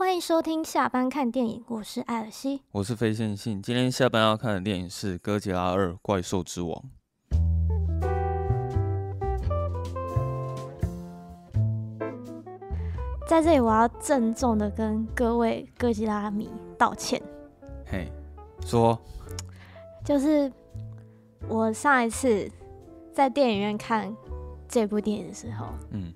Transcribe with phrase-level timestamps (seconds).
[0.00, 3.60] 欢迎收听下班看电影，我是艾尔西，我是非线性。
[3.60, 6.72] 今天下班要看的电影是《哥吉拉二：怪兽之王》。
[13.28, 17.20] 在这里，我要郑重的跟各位哥吉拉迷道歉。
[17.84, 18.10] 嘿，
[18.64, 18.98] 说，
[20.02, 20.50] 就是
[21.46, 22.50] 我上一次
[23.12, 24.16] 在电影院看
[24.66, 26.10] 这部电影的时候，嗯。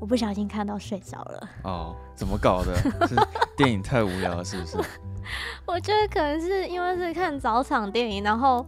[0.00, 1.48] 我不小心看到睡着了。
[1.64, 2.76] 哦，怎么搞的？
[3.06, 3.14] 是
[3.56, 4.78] 电影太无聊了，是不是？
[5.66, 8.64] 我觉得可能是因为是看早场电影，然后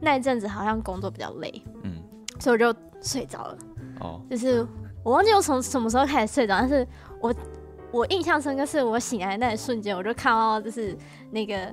[0.00, 2.02] 那一阵子好像工作比较累，嗯，
[2.38, 3.58] 所以我就睡着了。
[4.00, 4.66] 哦，就是
[5.02, 6.86] 我忘记我从什么时候开始睡着，但是
[7.20, 7.34] 我
[7.90, 10.96] 我印象深刻是我醒来的那一瞬间，我就看到就是
[11.30, 11.70] 那个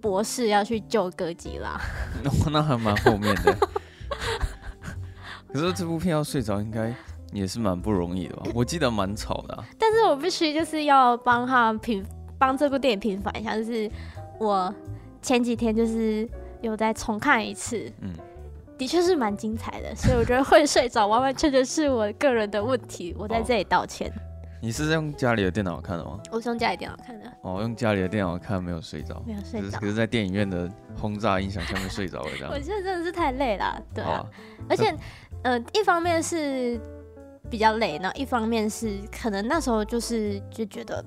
[0.00, 1.78] 博士要去救哥吉拉。
[2.24, 3.56] 那 那还蛮后面的。
[5.52, 6.92] 可是这部片要睡着应该。
[7.32, 8.50] 也是蛮不容易的吧？
[8.54, 9.64] 我记得蛮吵的啊。
[9.78, 12.04] 但是我必须就是要帮他平，
[12.38, 13.90] 帮这部电影平反一下，就是
[14.38, 14.74] 我
[15.20, 16.28] 前几天就是
[16.62, 18.12] 有再重看一次，嗯，
[18.78, 24.08] 的确是蛮精彩的，所以我觉得会睡着完完全全是我个人的问题，我在这里道歉。
[24.08, 24.20] 哦，
[24.62, 26.18] 你是用家里的电脑看的吗？
[26.32, 27.32] 我是用家里电脑看的。
[27.42, 32.50] 哦，用家里的电脑看没有睡着，没有睡着，可是在电影院的轰炸音响下面睡着了这样。
[32.54, 34.24] 我觉得真的是太累了，对啊，
[34.68, 34.94] 而且
[35.42, 36.80] 呃，一方面是。
[37.50, 41.04] 比较累，然后一方面是可能那时候就是就觉得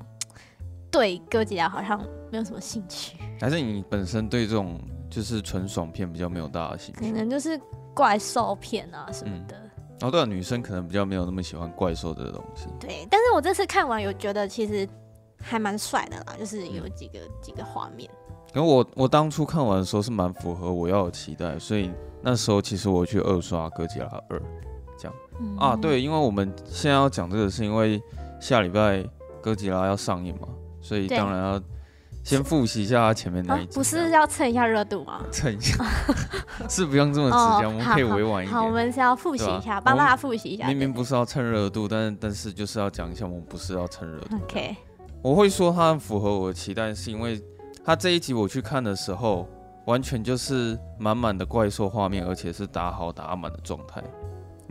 [0.90, 2.00] 对哥吉拉好像
[2.32, 7.02] 没有什么兴趣，还是你本身对这种就是纯爽片比较没有大的兴趣？
[7.02, 7.60] 可能就是
[7.94, 9.56] 怪兽片啊什么的。
[9.56, 12.68] 嗯、哦，对啊，女生可能比较没有那么喜欢怪兽的东西。
[12.80, 14.88] 对，但是我这次看完有觉得其实
[15.40, 18.10] 还蛮帅的啦，就是有几个、嗯、几个画面。
[18.54, 24.42] 然后我我当初看完的时候是蛮符合我要的期待，所以那时候其实我去二刷哥吉拉二。
[25.40, 28.02] 嗯、啊，对，因为我们现在要讲这个，是因为
[28.40, 29.04] 下礼拜
[29.42, 30.48] 哥吉拉要上映嘛，
[30.82, 31.62] 所以当然要
[32.24, 33.74] 先复习一下他前面那一集。
[33.74, 35.24] 不是要蹭一下热度吗？
[35.32, 35.84] 蹭一下，
[36.70, 38.56] 是不用这么直接，我们可以委婉一点。
[38.56, 40.68] 好，我们是要复习一下，帮大家复习一下。
[40.68, 44.36] 明明不是要蹭热度，但是但是就是要讲一下，我们不是要蹭热度。
[44.44, 44.76] OK，
[45.24, 47.42] 我会说它符合我的期待，是因为
[47.84, 49.48] 它这一集我去看的时候，
[49.88, 54.04] 完全就是满满的怪兽画面，而且是打好打满的状态。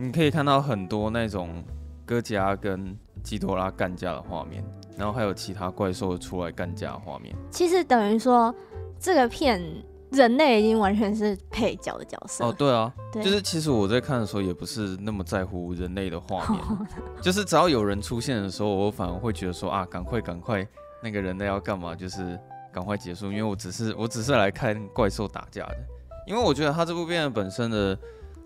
[0.01, 1.63] 你可以看到很多那种
[2.07, 4.63] 哥吉拉跟基多拉干架的画面，
[4.97, 7.35] 然后还有其他怪兽出来干架的画面。
[7.51, 8.53] 其实等于说，
[8.99, 9.61] 这个片
[10.09, 12.43] 人类已经完全是配角的角色。
[12.45, 16.59] 哦，对啊，对就是其实我在看的时候也不是那么在乎人类的画面，
[17.21, 20.67] 就是只要有人出现的时候，我反而会觉得说啊，赶快赶快，
[21.03, 22.39] 那个人类要干嘛，就是
[22.73, 25.77] 赶快结束，因为我只是我只是来看怪兽打架的，
[26.25, 27.95] 因为我觉得他这部片本身的。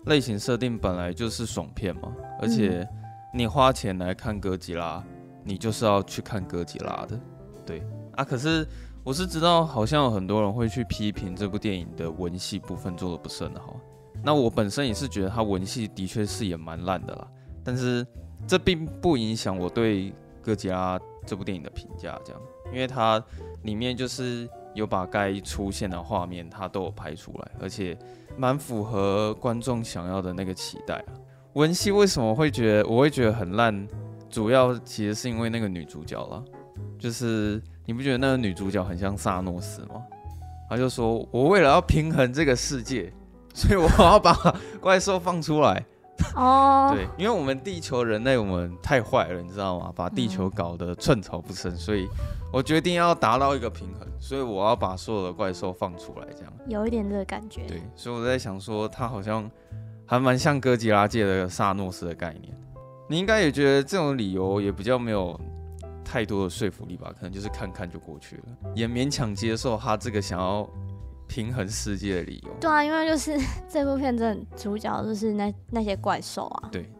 [0.06, 2.88] 类型设定本来就是爽片嘛，而且
[3.32, 5.02] 你花钱来看哥吉拉，
[5.44, 7.20] 你就是要去看哥吉拉的，
[7.64, 7.82] 对
[8.16, 8.24] 啊。
[8.24, 8.66] 可是
[9.04, 13.76] 我是知道，好像有很多人会去批评这部电影的文戏部分做得不是很好。
[14.22, 17.28] 那我本身也是觉得它文戏的确是也蛮烂的啦，
[17.62, 18.06] 但是
[18.46, 20.12] 这并不影响我对
[20.42, 22.40] 哥吉拉这部电影的评价，这样，
[22.72, 23.22] 因为它
[23.62, 24.48] 里面就是。
[24.76, 27.96] 有把该出现的画面，它都有拍出来，而且
[28.36, 31.12] 蛮符合观众想要的那个期待啊。
[31.54, 33.86] 文戏为什么会觉得我会觉得很烂？
[34.28, 36.44] 主要其实是因为那个女主角了，
[36.98, 40.02] 就是你不觉得那个女主角很像萨诺斯吗？
[40.68, 43.12] 他就说：“我为了要平衡这个世界，
[43.54, 44.34] 所以我要把
[44.80, 45.82] 怪兽放出来。”
[46.36, 49.92] 哦，对，因为我们地球人类我们太坏了，你知道吗？
[49.94, 52.06] 把地球搞得寸草不生，所以。
[52.52, 57.66] 我决定要达到一个平衡，所以我要把所有的怪兽放出来，这样有一点这个感觉。
[57.66, 59.50] 对，所以我在想说，他好像
[60.06, 62.54] 还蛮像哥吉拉界的萨诺斯的概念。
[63.10, 65.38] 你应该也觉得这种理由也比较没有
[66.02, 67.12] 太多的说服力吧？
[67.18, 68.42] 可能就是看看就过去了，
[68.74, 70.66] 也勉强接受他这个想要
[71.28, 72.52] 平衡世界的理由。
[72.60, 73.38] 对啊，因为就是
[73.68, 76.68] 这部片真的主角就是那那些怪兽啊。
[76.72, 76.90] 对，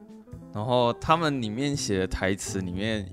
[0.53, 3.09] 然后他们里面写的台词里面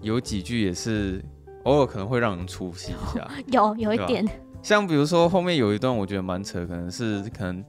[0.00, 1.24] 有几句也是。
[1.64, 4.24] 偶尔可能会让人出戏一下， 有有一点，
[4.62, 7.64] 像比如说后面有一段我觉得蛮扯，可能是可能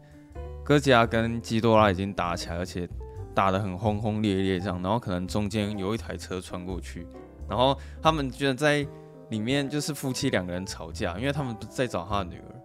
[0.63, 2.87] 哥吉拉跟基多拉已经打起来，而且
[3.33, 7.07] 打得很轰轰烈烈这样，然后可能中间有一台车穿过去，
[7.49, 8.85] 然后他们居然在
[9.29, 12.56] 里面就是夫妻两个人吵架，因为他们在找他的女儿，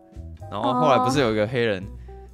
[0.53, 1.83] 然后后来不是有一个黑人。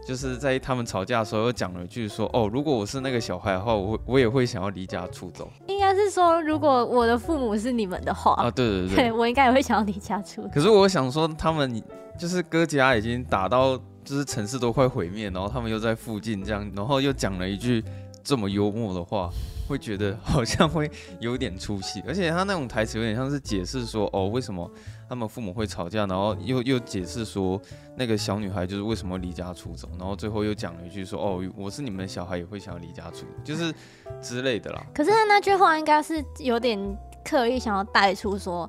[0.07, 10.49] 就是在他们吵架的时候，又讲了一句说：“哦，如果我是那个小孩的话，我我也会想要离家出走。”应该是说，如果我的父母是你们的话啊，对对对，对 我应该也会想要离家出走。
[10.55, 11.83] 可是我想说，他们
[12.19, 17.85] 就是哥吉拉已经打到就是城市都快毁灭，然后他们又在附近这样，然后又讲了一句
[18.25, 19.29] 这么幽默的话，
[19.69, 22.03] 会觉得好像会有点出戏。
[22.07, 24.71] 而且他那种台词有点像是解释说，哦，为什么
[25.09, 27.61] 他们父母会吵架，然后又又解释说
[27.97, 33.73] 那个小女孩就是为什么离家出走，然后最后又讲了一句说，哦，我是你们的小孩也会想要离家出走，就是
[34.21, 34.85] 之类的啦。
[34.95, 36.79] 可是他那句话应该是有点
[37.25, 38.69] 刻意想要带出说，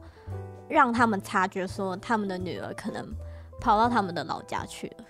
[0.69, 3.06] 让他们察觉说他们的女儿可能
[3.59, 5.06] 跑到他们的老家去了。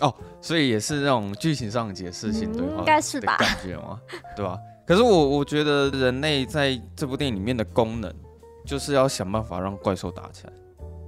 [0.00, 3.36] 哦，所以也是那种剧情上的解释性对话，应该是吧？
[3.38, 4.00] 感觉吗？
[4.36, 4.58] 对吧？
[4.84, 8.12] 可是我我觉得人类在这部电影里面的功能，
[8.64, 10.52] 就是要想办法让怪兽打起来。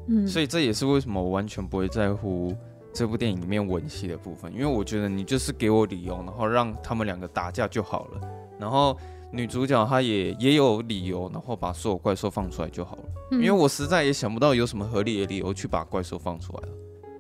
[0.08, 2.54] 嗯，所以这也是为什么我完全不会在乎
[2.92, 8.20] 这部电影里面吻戏的部分，因为我觉得你就是给我理由，然后让他们两个打架就好了。
[8.58, 8.96] 然后
[9.32, 13.02] 女主角她也也有理由，然后把所有怪兽放出来就好了。
[13.32, 16.68] 因为我实在也想不到有什么合理的理由去把怪兽放出来了。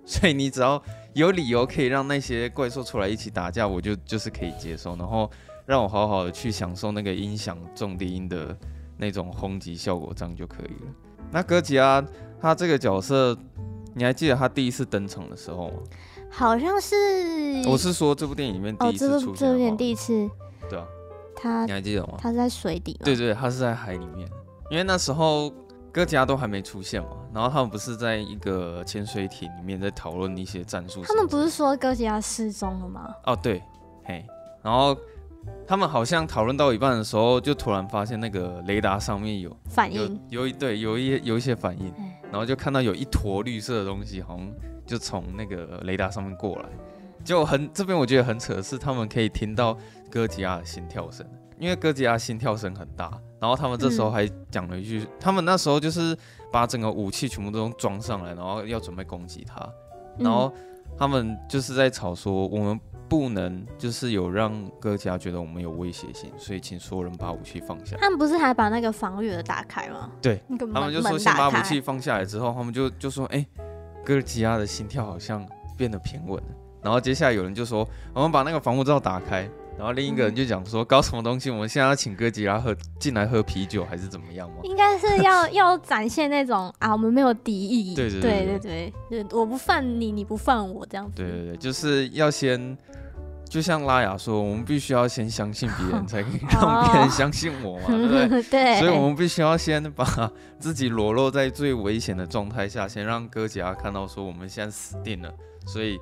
[0.06, 0.80] 所以你只要
[1.14, 5.28] 有理由可以让那些怪兽出来一起打架，我就就是可以接受，然后
[5.64, 8.56] 让我好好的去享受那个音响重低音的
[8.96, 10.92] 那种轰击效果，这样就可以了。
[11.30, 12.04] 那哥吉拉
[12.40, 13.36] 他这个角色，
[13.94, 15.74] 你还记得他第一次登场的时候吗？
[16.30, 16.96] 好像是，
[17.66, 20.28] 我是说这部电影里面第一次出现，这部电影第一次，
[20.68, 20.86] 对啊，
[21.36, 22.14] 他你还记得吗？
[22.18, 24.28] 他是在水底，对，对对，他是在海里面，
[24.70, 25.52] 因为那时候。
[25.94, 31.04] 哥吉拉都还没出现嘛，然后他们不是在一个潜水艇里面在讨论一些战术。
[31.04, 33.14] 他们不是说哥吉拉失踪了吗？
[33.26, 33.62] 哦，对，
[34.02, 34.26] 嘿，
[34.60, 34.92] 然后
[35.66, 41.92] 他们好像讨论到一半的时候，就突然发现那个雷达上面有反应，有，有一对有一有一些反应，
[42.30, 44.52] 然后就看到有一坨绿色的东西，好像
[44.86, 46.68] 就从那个雷达上面过来，
[47.24, 49.76] 就很这边我觉得很扯的是，他们可以听到
[50.10, 51.26] 哥吉拉的心跳声。
[51.56, 53.08] 因为哥吉拉心跳声很大，
[53.40, 56.14] 然后他们这时候还讲了一句，嗯、他们那时候就是
[56.50, 59.66] 把整个武器全部都装上来，然后要准备攻击他，
[60.18, 60.52] 然后
[60.98, 67.96] 他们就是在吵说，我们不能就是有让哥吉拉觉得我们有威胁性，所以请所有人把武器放下。
[68.00, 70.10] 他们不是还把那个防御的打开吗？
[70.20, 70.40] 对，
[70.72, 73.46] 他们就说先把武器放下来之后，他们就就说，哎、欸，
[74.04, 75.46] 哥吉拉的心跳好像
[75.76, 76.48] 变得平稳了，
[76.82, 79.48] 然后接下来有人就说，我们把那个防护罩打开。
[79.76, 81.50] 然后另一个人就讲说，搞什么东西？
[81.50, 84.56] 我们现在要请哥吉拉喝进来喝啤酒，还是怎么样吗？
[84.62, 87.94] 应该是要要展现那种啊，我们没有敌意。
[87.94, 91.16] 对对对对对，我不犯你，你不犯我，这样子。
[91.16, 92.78] 对对对，就是要先，
[93.48, 98.42] 就像拉雅说，我们必须要先相信别人，才可以让别人相信我嘛， 对不对？
[98.44, 98.78] 对。
[98.78, 105.34] 所以我们必须要先把自己裸露在最危险的状态下，先让哥吉拉看到说我们现在死定了，
[105.66, 105.98] 所以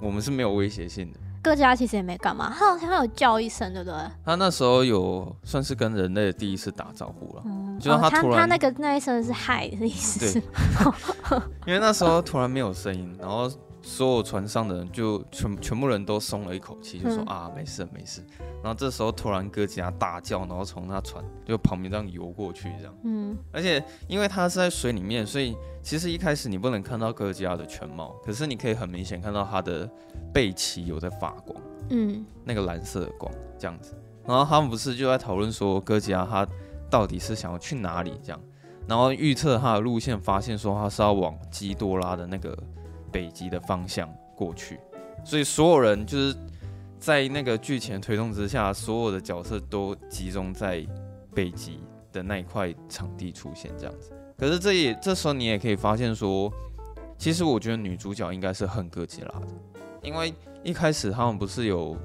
[0.00, 1.20] 我们是没有威胁性的。
[1.42, 3.96] 哥吉拉其实也没干嘛，他好像有叫一声，对不对？
[4.24, 10.42] 他那时候有算是跟人类第一次打招呼了，嗯、就让他突然、哦、他，他那个那一声是嗨的意思，对，
[11.66, 13.50] 因为那时候突然没有声音，然后。
[13.90, 18.24] 所有船上的人就全全部人都松了一口气，就说、嗯、啊没事没事。
[18.62, 22.94] 然后这时候突然哥吉拉大叫，然后从那船就旁边这样游过去，这样。
[23.02, 23.36] 嗯。
[23.50, 29.90] 而且因为它是在水里面，所以其实一开始你不能看到哥吉拉的全貌，可是你可以很明显看到它的
[30.32, 31.60] 背鳍有在发光。
[31.88, 32.24] 嗯。
[32.44, 33.28] 那个蓝色的光
[33.58, 33.92] 这样子。
[34.24, 36.46] 然后他们不是就在讨论说哥吉拉他
[36.88, 38.40] 到底是想要去哪里这样，
[38.86, 42.56] 然后预测它的路线，发现说它是要往基多拉的那个。
[43.12, 44.78] 北极的方向过去，
[45.24, 46.36] 所以所有人就是
[46.98, 50.86] 在那个剧情推动之下，所有的角色都集中在
[51.34, 51.80] 北极
[52.12, 54.12] 的那一块场地出现这样子。
[54.36, 56.50] 可是这也这时候你也可以发现说，
[57.18, 59.48] 其实我觉得女主角应该是恨哥吉拉的，
[60.02, 60.32] 因为
[60.62, 61.96] 一开始他们不是有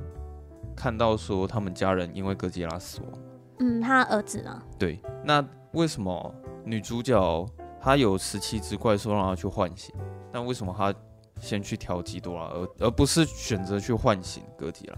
[0.75, 3.11] 看到说他们家人因为哥吉拉死亡，
[3.59, 4.61] 嗯，他儿子呢？
[4.77, 7.45] 对，那为什么女主角
[7.85, 9.93] 她有十七只怪兽让他去唤醒？
[10.33, 10.91] 但为什么他
[11.39, 14.95] 先去挑基多拉，而而不是选择去唤醒哥吉拉？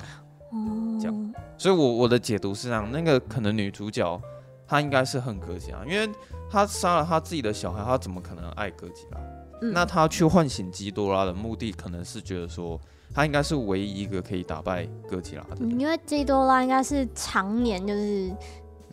[0.54, 4.22] 哦，这样，所以我我的解读是这样，那个可能女主角
[4.66, 6.10] 她应该是恨哥吉拉，因为
[6.50, 9.20] 她杀了她自己的小孩，她怎么可能爱哥吉拉？
[9.62, 12.80] 嗯、那她去唤醒基多拉的目的，可能是觉得说
[13.14, 18.34] 她应该是唯一一个可以打败哥吉拉的，因为基多拉应该是常年就是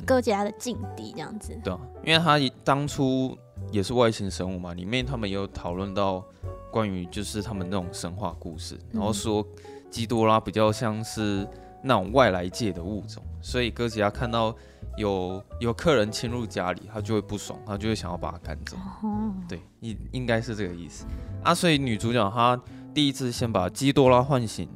[0.04, 1.56] 哥吉拉的劲敌这样子。
[1.62, 3.38] 对啊，因为他当初。
[3.74, 6.24] 也是外星生物嘛，里面他们也有讨论到
[6.70, 9.44] 关于就是他们那种神话故事，然后说
[9.90, 11.44] 基多拉比较像是
[11.82, 14.54] 那种外来界的物种，所以哥吉拉看到
[14.96, 18.76] 有有客人侵入家里，他就会不爽，他就会想要把他赶走。
[19.48, 21.04] 对，应应该是这个意思
[21.42, 21.52] 啊。
[21.52, 22.60] 所以女主角她
[22.94, 24.68] 第一次先把基多拉唤醒，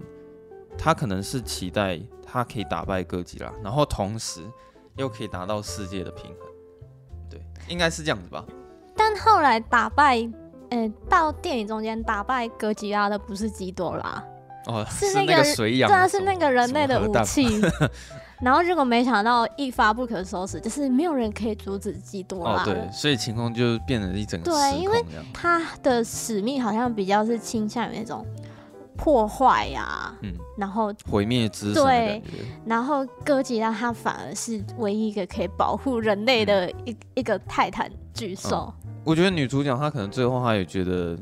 [0.76, 4.43] 她可能是期待她可以打败哥吉拉，然后同时
[4.97, 6.49] 又可以达到世界的平衡。
[7.31, 8.45] 对，应该是这样子吧。
[8.99, 10.17] 但后来打败，
[10.71, 14.23] 呃、欸，到电影中间打败哥吉拉的不是基多拉，
[14.67, 17.47] 哦，是那个水养，对啊，是那个人类的武器。
[18.40, 22.62] 然后结果没想到一发不可收拾，就是没有人可以阻止基多拉。
[22.62, 28.25] 哦，对，所以情况就变成一整个对，因为他的使命好像比较是倾向于那种
[28.99, 32.21] 破坏呀、啊，嗯，然后毁灭之对，
[32.67, 38.57] 然后哥吉拉他反而是唯一一个可以保护人类的一、嗯、一个泰坦巨兽。
[38.57, 38.75] 哦。
[39.05, 41.17] 我觉得女主角她可能最后她也觉得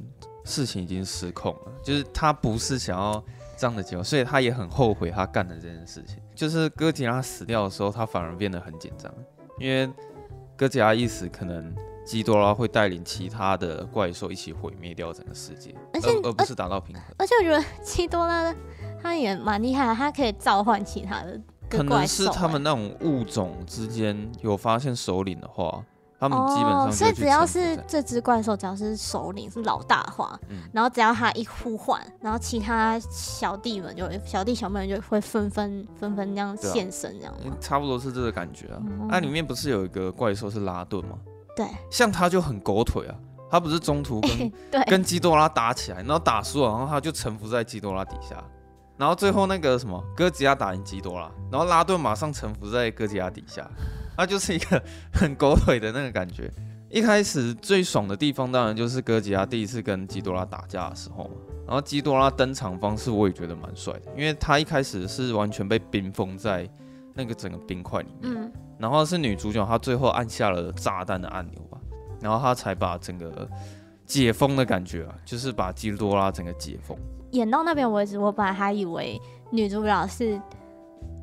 [0.45, 3.23] 事情已经失控了，就是她不是想要
[3.57, 6.17] 这样的结果，所以她也很后悔她干的这件事情。
[6.35, 9.13] 就是哥吉拉死掉的时候，她反而变得很紧张，
[9.61, 9.89] 因为
[10.57, 11.73] 哥吉拉一死，可能
[12.07, 17.05] 基多拉会带领其他的怪兽一起毁灭掉整个世界，而且而，而不是达到平衡。
[17.19, 18.55] 而且我觉得基多拉
[19.03, 21.79] 他也蛮厉害的，他可以召唤其他的怪兽。
[21.79, 25.85] 可能是他们那种物种之间有发现首领的话。
[26.19, 38.81] 他们基本上，所以只要是这只怪兽，只要是首领是老大的话，嗯，然后只要他一呼唤，然后其他小弟们就小弟小妹们就会纷纷纷纷这样现身，这样，差不多是这个感觉啊。
[38.83, 41.19] 那、嗯啊、里面不是有一个怪兽是拉顿吗？
[41.57, 43.15] 对，像他就很狗腿啊，
[43.51, 44.31] 他不是中途跟、
[44.81, 48.45] 欸、跟基多拉打起来，然后打输了，然后他就臣服在基多拉底下，
[48.97, 53.69] 然后最后那个什么哥吉拉打赢基多拉，然后拉顿马上臣服在哥吉拉底下。
[54.19, 54.83] 他就是一个
[55.13, 56.51] 很狗腿的那个感觉。
[56.89, 61.35] 一开始最爽的地方，当然就是哥吉拉第一次跟基多拉打架的时候嘛。
[61.67, 66.67] 然后基多拉登场方式，我也觉得蛮帅的，因为他一开始是完全被冰封在
[67.13, 68.33] 那个整个冰块里面。
[68.35, 68.53] 嗯。
[68.79, 71.79] 然后是女主角，她最后按下了炸弹的按钮吧，
[72.21, 73.49] 然后她才把整个
[74.05, 76.97] 解封的感觉啊，就是把基多拉整个解封。
[77.33, 80.41] 演到那边为止，我本来还以为女主角是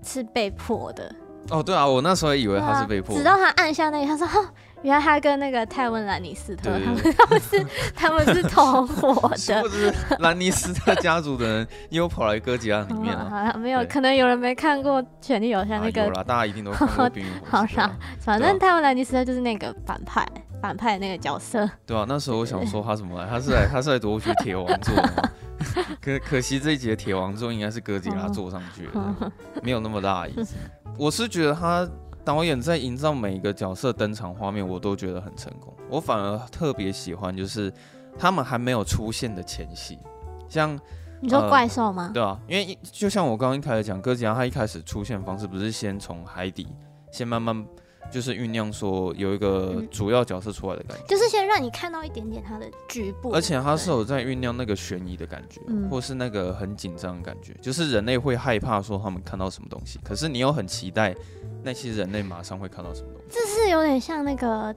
[0.04, 1.16] 是被迫的。
[1.50, 4.54] 哦，对啊，我那时候也以为她是被迫，直到她按下那个，她说：“哈，
[4.84, 9.62] 原来他跟那个泰文兰尼斯特他们他们是他们是同伙的。
[9.64, 13.58] ”不是兰尼斯特家族的人又跑来哥吉拉里面了？
[13.58, 16.04] 没有，可能有人没看过《权力游戏》那个。
[16.04, 17.10] 有啦，大家一定都看过。
[17.50, 20.28] 好像，反正泰文兰尼斯特就是那个反派，
[20.62, 21.70] 反派那个角色。
[21.86, 23.30] 对啊，那时候我想说他怎么来？
[23.30, 25.30] 他是来他是来夺取铁王座的？
[26.02, 29.32] 可可惜这一集的铁王座应该是哥吉拉坐上去的，
[29.64, 30.56] 没有那么大意思。
[30.98, 31.88] 我是觉得他
[32.24, 35.74] 导演在营造每一个角色登场画面，我都觉得很成功。
[35.90, 37.72] 我反而特别喜欢就是
[38.18, 40.00] 他们还没有出现的前戏，
[40.48, 40.80] 像
[41.20, 42.12] 你说怪兽吗？
[42.14, 46.68] 对啊，因为就像我刚刚一开始讲，哥吉拉他一开始出现方式不是先从海底
[47.12, 47.66] 先慢慢。
[48.12, 61.16] 就是酝酿说有一个主要角色出来的感觉，就是先让你看到一点点他的局部，而且他是有在酝酿那个悬疑的感觉，或是那个很紧张的感觉，就是人类会害怕说他们看到什么东西，可是你又很期待
[61.64, 63.40] 那些人类马上会看到什么东西。
[63.40, 64.76] 这是有点像那个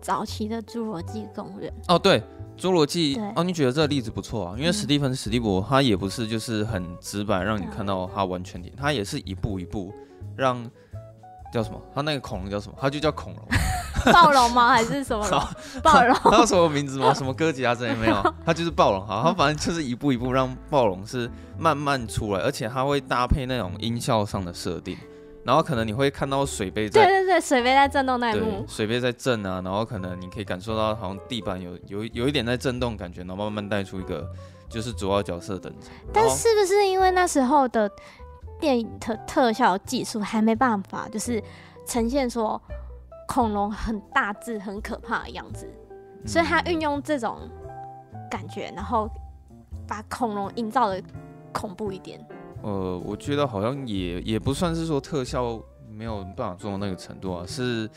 [0.00, 2.20] 早期的《侏罗纪公园》哦，对，
[2.56, 9.92] 《侏罗纪》哦，你觉得这个例子不错啊，因为史蒂芬史蒂博他也不是就是很直白让你看到他完全点，他也是一步一步
[10.36, 10.70] 让。
[11.52, 11.80] 叫什么？
[11.94, 12.74] 他那个恐龙叫什么？
[12.80, 13.44] 他就叫恐龙，
[14.12, 14.68] 暴龙吗？
[14.68, 15.40] 还是什么龙？
[15.82, 16.14] 暴龙？
[16.24, 17.12] 他有什么名字吗？
[17.14, 18.22] 什么哥吉拉之类没有？
[18.44, 19.06] 他就是暴龙。
[19.06, 24.96] 好，他反正就是一步一步让暴龙是慢慢出来，而且他会搭配那种音效上的设定，
[25.44, 34.28] 然后可能你会看到水杯在，对对对，水杯在震动那一幕，水杯在震啊，然后可能你可以感受到好像地板有有有一点在震动感觉，然后慢慢带出一个
[34.68, 35.90] 就是主要角色的登场。
[36.12, 37.90] 但是不是因为那时候的？
[38.60, 41.42] 电影的特效技术还没办法，就是
[41.86, 42.60] 呈现说
[43.26, 45.68] 恐龙很大只、很可怕的样子，
[46.26, 47.38] 所以他运用这种
[48.30, 49.08] 感觉，然后
[49.86, 51.02] 把恐龙营造的
[51.52, 52.18] 恐怖一点。
[52.62, 57.88] 呃，我觉得好像也也不算是说特效没有办法做到那个程度啊，是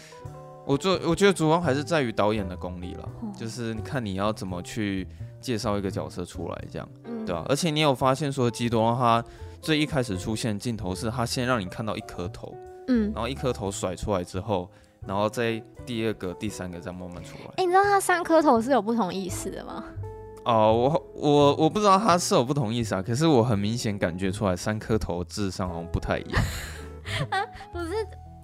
[0.65, 5.07] 我做我觉得主要还是在于导演的功力了，就是你看你要怎么去
[5.39, 6.87] 介绍一个角色出来，这样，
[7.25, 7.43] 对吧？
[7.49, 9.23] 而且你有发现说基多他。
[9.61, 12.55] 最一开始出现镜头是他先让你看到一颗头，
[12.87, 14.69] 嗯，然后一颗头甩出来之后，
[15.05, 17.45] 然后再第二个、第三个再慢慢出来。
[17.51, 19.83] 哎、欸，你知道他三颗头是有不同意思的吗？
[20.43, 26.43] 哦，我我我不知道他是有不同意思啊，可是我很明显感觉出来三颗头智商好像不太一样。
[27.29, 27.93] 啊，不是，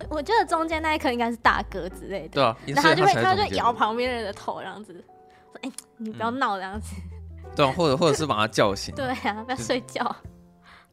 [0.08, 2.30] 我觉得中间那一颗应该是大哥之类的。
[2.30, 6.96] 对啊，然后他就会他就摇旁边人的头这样子，说：“哎、欸，你不要闹这样子。
[6.98, 8.94] 嗯”对啊，或者或者是把他叫醒。
[8.96, 10.16] 对啊，不要睡觉。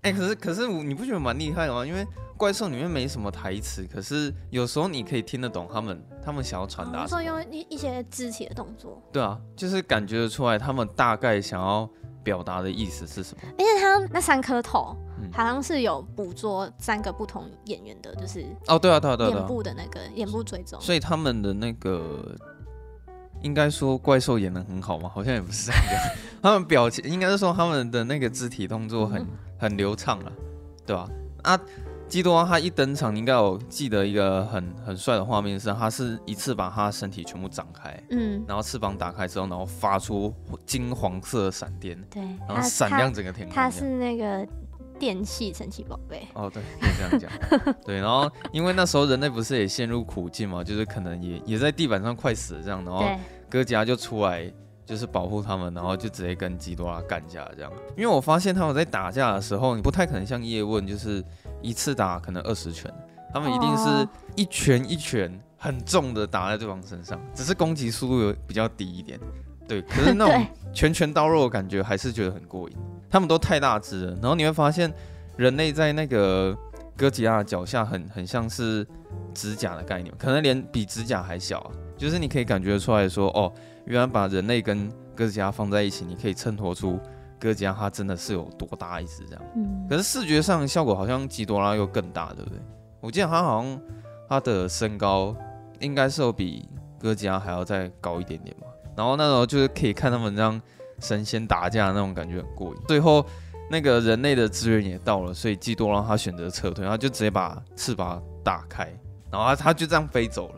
[0.05, 1.85] 哎、欸，可是可是你不觉得蛮厉害的吗？
[1.85, 2.07] 因为
[2.37, 7.07] 怪兽里面没什么台词，可是有时候你可以听得懂他们他们想要传达。
[7.07, 9.03] 说用一一些肢体的动作。
[9.11, 11.89] 对啊，就是感觉得出来他们大概想要
[12.23, 13.43] 表达的意思是什么。
[13.57, 14.95] 而且他那三颗头
[15.33, 20.79] 好像是有捕捉三个不同演员的，就是哦，对啊，对啊，对啊，眼部的那个眼部追踪。
[20.83, 22.37] 所以他们的那个
[23.41, 25.09] 应该说怪兽演的很好吗？
[25.09, 25.83] 好像也不是这样。
[26.43, 29.27] 他们表情应该是说他们的那个肢体动作很
[29.65, 30.33] 很流畅了，
[30.87, 31.09] 对吧？
[31.43, 31.61] 啊，
[32.09, 40.33] 基多拉他一登场，你应该有记得一个很很帅的画面是，他是一次把他身体全部展开，嗯，然后翅膀打开之后，然后发出
[40.67, 43.55] 金黄色的闪电，对，然后闪亮整个天空。
[43.55, 44.47] 他是那个。
[44.97, 47.75] 电器神奇宝贝哦，对，可以这样讲。
[47.85, 53.05] 对，然后因为那时候人类不是也陷入苦境嘛，就是可能也也在地板上快死了这样，然后
[53.51, 54.51] 哥吉拉就出来
[54.85, 57.73] 就是保护他们，然后就直接跟基多拉干架这样。
[57.97, 61.25] 因为我发现他们在打架的时候，你不太可能像叶问，就是
[61.63, 62.93] 一次打可能二十拳，
[63.33, 69.19] 他们一定是一拳一拳很重的打在对方身上，只是攻击速度有比较低一点。
[69.67, 72.77] 对，可是那种 拳拳到肉的感觉还是觉得很过瘾。
[73.09, 74.93] 他们都太大只了，然后你会发现
[75.37, 76.55] 人类在那个
[76.97, 78.87] 哥吉拉的脚下很很像是
[79.33, 81.71] 指甲的概念，可能连比指甲还小啊。
[81.97, 83.51] 就是你可以感觉出来说，哦，
[83.87, 86.99] 原来把人类跟哥吉拉放在一起，你可以衬托出
[87.39, 89.43] 哥吉拉它真的是有多大一只这样。
[89.57, 89.87] 嗯。
[89.89, 92.59] 可是视觉上效果好像基多拉又更大，对不对？
[93.01, 93.81] 我记得它好像
[94.29, 95.37] 它的身高
[95.81, 98.67] 应该是有比哥吉拉还要再高一点点吧。
[98.97, 100.61] 然后那时候就是可以看他们这样
[101.01, 102.81] 神仙打架的那种感觉很过瘾。
[102.89, 103.25] 最后
[103.71, 108.85] 那个人类的资源也到了，所以基多拉他选择撤退，他就直接把翅膀打开，
[109.31, 110.55] 然后他他就这样飞走了。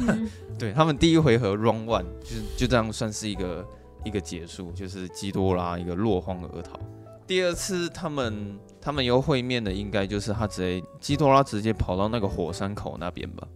[0.00, 3.66] 嗯、对他们第一回合 round one 就是就这样算是一个
[4.04, 6.78] 一个结束，就是基多拉一个落荒而逃。
[7.26, 13.48] 第二次他们他们又会面的应该就是他直接基多拉直接跑到那个火山口那边吧。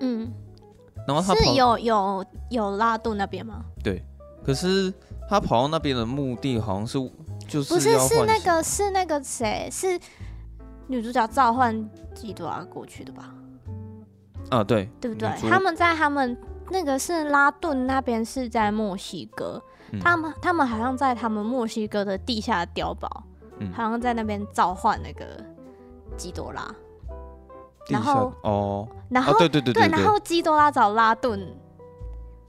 [0.00, 0.32] 嗯。
[1.06, 3.64] 然后他是有有有拉杜那边吗？
[3.82, 4.04] 对，
[4.44, 4.92] 可是
[5.28, 6.98] 他跑到那边的目的好像是
[7.48, 9.98] 就是不是是那个是那个谁是
[10.86, 13.34] 女主角召唤基多拉过去的吧？
[14.50, 15.28] 啊，对，对不对？
[15.48, 16.36] 他们在他们
[16.70, 23.24] 那个是拉顿那边是在墨西哥，嗯、他们他们好像在他们墨西哥的地下碉堡，
[23.58, 25.24] 嗯、好像在那边召唤那个
[26.16, 26.62] 基多拉。
[27.88, 31.40] 然后哦，然后、哦、对对对对，对，然后基多拉找拉顿，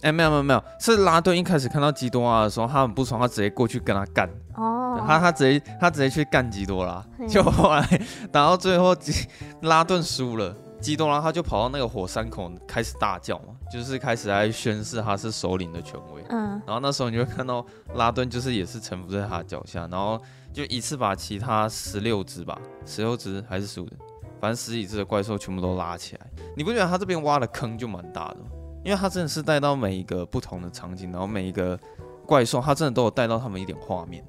[0.02, 7.82] 哎，没有没有没有，是拉顿一开始看到基多拉的时候，他很不爽，他直接过去跟他干，哦，他他直接他直接去干基多拉，就后来
[8.32, 9.28] 打到最后基
[9.62, 17.64] 拉顿输了，基多拉他就跑到那个火山口开始大叫嘛，就是开始来宣誓他是首领的权威，嗯，然后那时候你就会看到
[17.94, 20.20] 拉顿就是也是臣服在他脚下，然后
[20.52, 23.96] 就一次把其他十六只吧，十六只还是十五只。
[24.40, 28.48] 反正十几只的怪兽全部都拉起来，你不觉得他这边挖的坑就蛮大的吗？
[28.84, 31.80] 因为他真的是带到每一个不同的场景，然后每一个
[32.26, 34.26] 怪兽，他真的都有带到他们一点画面。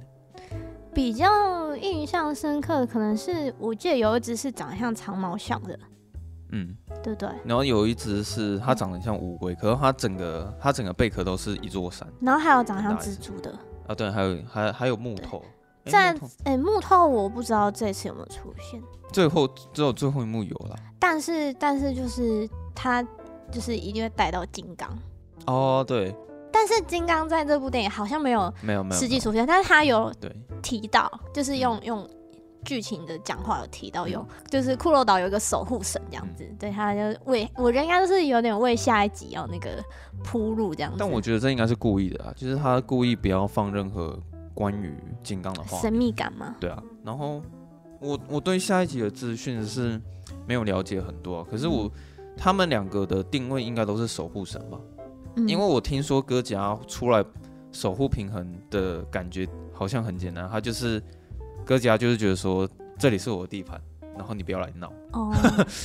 [0.92, 5.78] 比较印象深刻的可能是，我记得有一只是长得像长毛象的，
[6.52, 7.28] 嗯，对不对？
[7.44, 12.06] 然后有一只是它长得像乌龟，可是它整个它整个贝壳都是一座山。
[12.20, 13.50] 然后还有长得像蜘蛛的
[13.88, 15.42] 啊，对，还有还还有木头。
[15.86, 18.80] 在哎，木头我不知道这次有没有出现。
[19.12, 20.76] 最后只有最后一幕有了。
[21.00, 23.02] 但是但是就是他
[23.50, 24.96] 就是一定会带到金刚。
[25.46, 26.14] 哦，对。
[26.52, 30.30] 但是金刚在这部电影好像没有没有没有实际出现，但是他有对
[30.62, 32.08] 提到，就是用用
[32.64, 39.83] 剧情的讲话有提到有，就是骷髅岛有一个守护神这样子，对，他就为我觉得应该是有点为下一集要那个
[40.25, 40.96] 铺路这样子。
[40.98, 44.18] 但我觉得这应该是故意的啊，就是他故意不要放任何。
[44.55, 44.94] 关于
[45.25, 46.55] 金刚的话，神秘感吗？
[46.61, 47.40] 对啊，然后
[48.01, 49.98] 我我对下一集的资讯是
[50.46, 54.79] 没有了解很多，啊，可是我、嗯、他们两个的定位应该都是守护神吧？
[55.37, 57.25] 嗯、因为我听说哥吉拉出来
[57.72, 61.03] 守护平衡的感觉好像很简单，他就是
[61.64, 63.81] 哥吉拉就是觉得说，这里是我的地盘，
[64.16, 64.92] 然后你不要来闹。
[65.12, 65.33] 哦，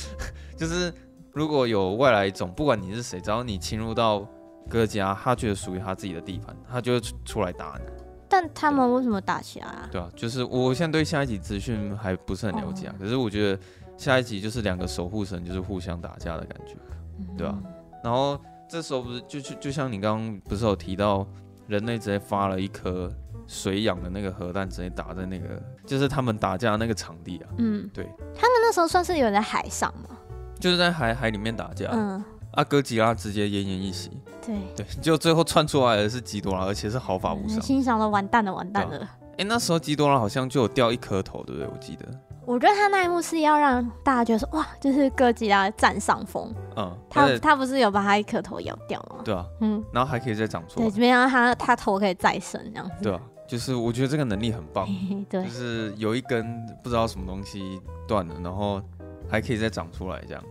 [0.56, 0.92] 就是
[1.32, 4.26] 如果有外来种，不管你是谁，只要你侵入到
[4.68, 7.84] 哥吉拉，他觉得属于他自己的地盘，他就会出来打你。
[8.28, 9.88] 但他们为什么打起来啊？
[9.90, 12.94] 对啊，就是我现在对下一集资讯还不是很了解啊。
[12.94, 13.58] 哦、可是我觉得
[13.96, 16.74] 下一集就是两个守护神就是互相打架的感觉，
[17.18, 17.58] 嗯、对啊。
[18.04, 18.38] 然后
[18.68, 21.26] 这时候不是就就就像你刚刚不是有提到，
[21.66, 23.10] 人类直接发了一颗
[23.48, 27.48] 水养的那个核弹，直接打在那个就是他们打架的那个场地啊。
[27.56, 28.04] 嗯，对。
[28.36, 30.16] 他们那时候算是有在海上吗？
[30.60, 31.88] 就是在海海里面打架。
[31.92, 32.22] 嗯。
[32.52, 34.10] 阿，哥吉拉直接奄奄一息。
[34.44, 37.60] 对对，就最后窜出来的是基多拉，而且是毫发无伤。
[37.60, 38.98] 心想了，完蛋了，完蛋了。
[39.32, 41.70] 哎、欸，那时候基多拉好像就有掉一颗头，对不对？
[41.72, 42.06] 我记得。
[42.46, 46.52] 我觉得他那一幕是要让大家觉得说，哇，就是哥吉拉占上风。
[46.76, 46.98] 嗯。
[47.10, 49.20] 他他不是有把他一颗头咬掉吗？
[49.22, 49.44] 对啊。
[49.60, 49.84] 嗯。
[49.92, 50.90] 然后还可以再长出来。
[50.90, 52.94] 对，没想到他他头可以再生这样子。
[53.02, 54.86] 对啊，就是我觉得这个能力很棒。
[55.28, 55.42] 对。
[55.44, 58.80] 就是有一根不知道什么东西断了，然后
[59.28, 60.44] 还可以再长出来这样。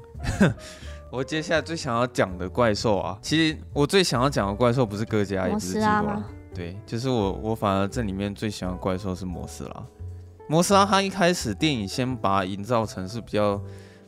[1.10, 9.83] 我接下来最想要讲的怪兽啊，其实我最想要讲的怪兽不是哥吉拉，也不是基多拉，对，就是我我反而这里面最喜欢的怪兽是摩斯拉。
[10.49, 13.62] 摩斯拉他一开始电影先把它营造成是比较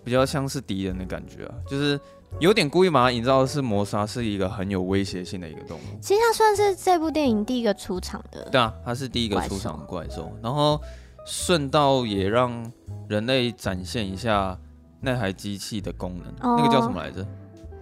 [0.04, 1.98] 比较像是敌人的感觉啊，就是
[2.40, 6.00] 有点故意把它营造的是磨砂是一个很有威胁性的一个动物。
[6.02, 10.80] 其实它算是这部电影第一个出场的，对啊，它是第一个出场的怪兽，然后
[11.26, 12.72] 顺道也让
[13.08, 14.58] 人类展现一下。
[15.02, 17.26] 那台机器的功能，哦、那个叫什么来着？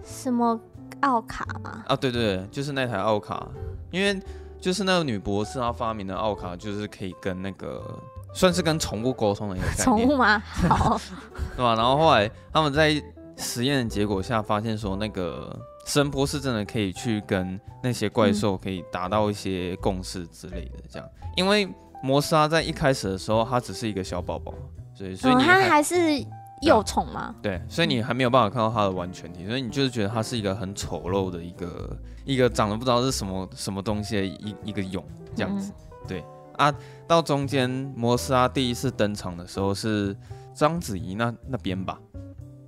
[0.04, 0.56] 什么
[1.00, 1.82] 奥卡吗？
[1.88, 3.48] 啊，对对对，就是那台奥卡，
[3.90, 4.16] 因为
[4.60, 7.82] 就是那个女博士她发明的奥卡，就是可以跟那个
[8.32, 9.84] 算是跟宠物沟通的一个概念。
[9.84, 10.38] 宠物吗？
[10.38, 11.00] 好，
[11.56, 11.74] 对吧？
[11.74, 13.02] 然后后来他们在
[13.38, 21.08] 实验的结果下发现说，那个声波是真的可以去跟那些怪兽可以达到一些共识之类的，这样。
[21.22, 21.66] 嗯、因为
[22.02, 24.52] 摩斯拉在一开始的时候，它只是一个小宝宝，
[24.94, 25.96] 所以所以它、哦、还是。
[26.62, 27.32] 幼虫吗？
[27.40, 35.00] 对，所以你还没有办法看到它的完全体，所以你就是觉得它是一个很丑陋的一个一个长得不知道是什么什么东西的一一个蛹
[35.36, 35.70] 这样子。
[35.70, 36.24] 嗯、对
[36.56, 36.74] 啊，
[37.06, 40.16] 到中间摩斯拉第一次登场的时候是
[40.52, 41.96] 章子怡那那边吧？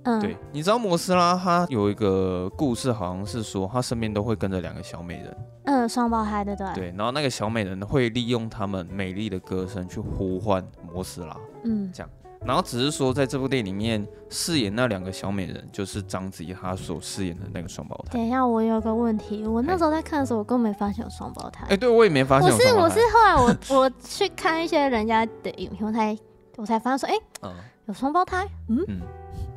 [0.03, 6.67] 嗯，对，你知道摩斯拉他有一个故事，好像是说他身边都会跟着两个小美人，嗯，双胞胎的对。
[6.73, 12.09] 对，然后那个小美人会利用他们美丽的歌声去呼唤摩斯拉，嗯，这样。
[12.43, 18.13] 然后只是说，在这部电影里面饰演那两个小美人，就是章子怡她所饰演的那个双胞胎。
[18.13, 21.67] 等一下，我有个问题，我那时候在看的时候，我根本没发现有双胞胎。
[21.69, 22.51] 哎，对我也没发现。
[22.51, 26.17] 我是我是后来我 我去看一些人家的影片，我才
[26.57, 27.53] 我才发现说，哎，嗯，
[27.85, 28.43] 有双胞胎。
[28.69, 29.01] 嗯嗯，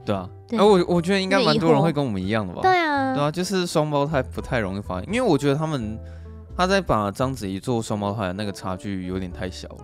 [0.05, 0.29] 对啊。
[0.51, 2.61] 哎，我我觉得应该蛮多人会跟我们一样的吧？
[2.63, 5.99] 对啊，对啊，就是双胞胎不太容易发现，因为我觉得他们
[6.57, 9.79] 他在把章子怡做双胞胎的那个差距有点太小了。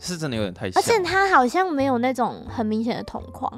[0.00, 3.52] 是真的有点太小，而且他好像没有那种很明显的同框，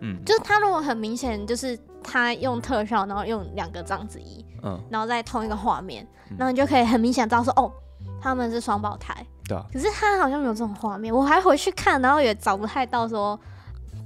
[0.00, 7.72] 嗯，就是他如果很明显，就是他用特效，然后用两个章子怡，嗯，然后在同一个画面，嗯、然后你就可以很明显知道说，哦，
[8.20, 9.14] 他们是双胞胎，
[9.48, 13.38] 对啊，可是他好像没有这种画面，我还回去看，然后也找不太到说。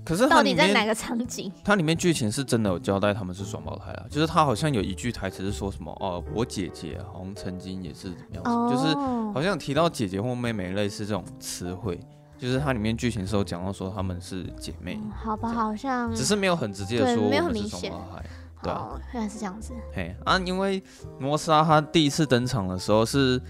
[0.04, 1.50] 可是到底在哪个场景？
[1.64, 8.94] 它里面剧情是真的有交代他们是双胞胎啊，就是他好像有一句台词是说什么哦，我姐姐好像曾经也是怎么样，哦、就是
[9.32, 12.00] 好像提到姐姐或妹妹类似这种词汇，
[12.36, 14.98] 就是它里面剧情时候讲到说他们是姐妹。
[15.00, 18.24] 嗯、好吧，好像只是没有很直接的说我们是双胞胎，
[18.62, 19.72] 对啊，原来是这样子。
[19.94, 20.82] 嘿啊，因为
[21.20, 23.40] 摩斯拉他第一次登场的时候是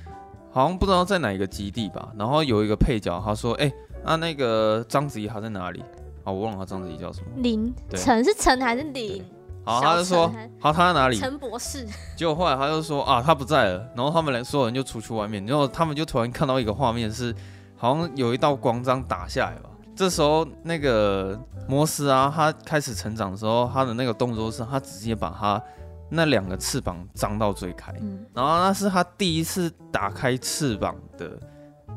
[0.50, 5.82] 好像不知道在哪一个基地吧，然后有一个配角他说，哎、欸，那那个章子怡她在哪里？
[6.24, 7.26] 哦，我忘了他章子怡叫什么。
[7.36, 9.24] 林陈是陈还是林？
[9.64, 11.16] 好，他就说，好，他在哪里？
[11.16, 11.86] 陈博士。
[12.16, 13.86] 结果后来他就说啊，他不在了。
[13.96, 17.36] 然后他们俩所有人就出去外面，然后他们就突然看到一个画面是，是
[17.76, 19.70] 好像有一道光这样打下来吧。
[19.94, 25.62] 这时候那个摩斯啊，他开始成长的时候，他的那个动作是他直接把他
[26.08, 31.38] 那两个翅膀张到最开，嗯、然后那是他第一次打开翅膀的。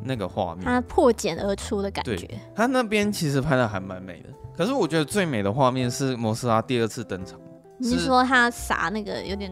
[0.06, 2.16] 那个画面，它破茧而出的感觉。
[2.16, 4.30] 对，它那边其实拍的还蛮美的。
[4.56, 7.40] 可是我觉得最美的画面是摩斯拉第二次登场。
[7.78, 9.52] 你是说他撒那个有点？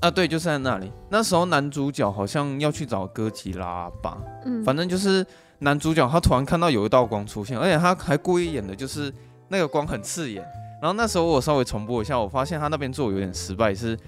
[0.00, 0.90] 啊，对，就是在那里。
[1.10, 4.16] 那时候男主角好像要去找哥吉拉吧？
[4.46, 5.26] 嗯，反正就是
[5.58, 9.12] 男主角他突然看到有一道光出现，而且他还故意演的就是
[9.48, 10.42] 那个光很刺眼。
[10.80, 13.98] 然后那时候我稍微重播一下，我发现他那边做有点失败，是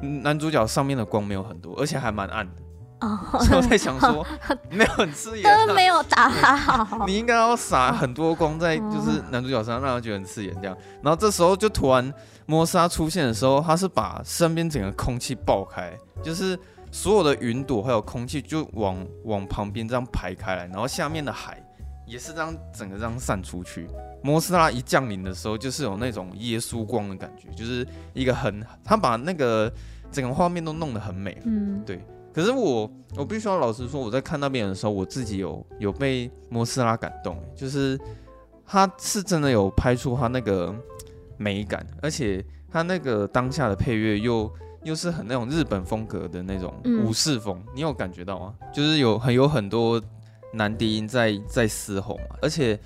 [0.00, 2.62] 男主角上面的光没有很多，而且还蛮暗的。
[3.40, 4.24] 所以我在想说，
[4.70, 7.04] 没有很刺眼，都没有打好。
[7.06, 10.76] 你应该要撒很多光在就是男主角身上，让他觉得很刺眼这样。
[11.02, 12.12] 然后这时候就突然
[12.46, 16.58] 摩斯拉出现的时候，他是把身边整个空气爆开，就是
[16.90, 21.62] 所有的云朵还有空气就往往旁边这样排开来，然后下面的海
[22.06, 23.88] 也是这样整个这样散出去。
[24.22, 29.72] 摩斯拉一降临的时候，就是有那种耶稣光的感觉，就是一个很他把那个
[30.12, 31.36] 整个画面都弄得很美。
[31.44, 32.04] 嗯，对。
[32.32, 38.00] 可是我，我必须要老实说，我在看那边的时候，我自己有有被摩斯拉感动，就是
[38.64, 40.74] 他是真的有拍出他那个
[41.36, 44.50] 美感，而且他那个当下的配乐又
[44.82, 46.72] 又是很那种日本风格的那种
[47.04, 48.54] 武士风，嗯、你有感觉到吗？
[48.72, 50.00] 就是有很有很多
[50.54, 52.78] 男低音在在嘶吼嘛，而且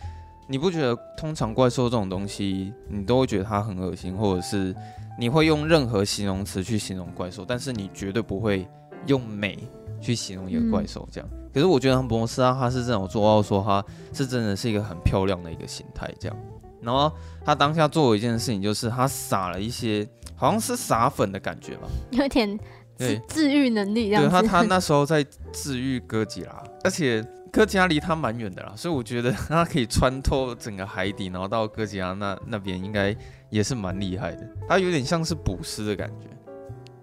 [0.49, 4.75] 你不觉得通常怪兽这种东西，你都会觉得它很恶心，或者是
[5.17, 8.67] 你会用任何形容词去形容怪兽，但是你绝对不会。
[9.07, 9.59] 用美
[10.01, 11.29] 去形容一个怪兽，这样。
[11.33, 16.37] 嗯、可是我觉得摩斯拉他是这种做到说他是真的是一个很漂亮的一个形态，这样。
[16.83, 17.11] 然后
[17.45, 22.57] 他当下做了一件事情，就是他撒了一些好像是撒粉的感觉吧，有点
[22.99, 24.23] 治治愈能力这样。
[24.23, 33.17] 对，他他那时候在治愈哥吉拉，而且哥吉拉离他蛮远的啦，所以我觉得他可以穿透整个海底，然后到哥吉拉那那边应该
[33.51, 36.29] 也是蛮厉害的，他有点像是补师的感觉。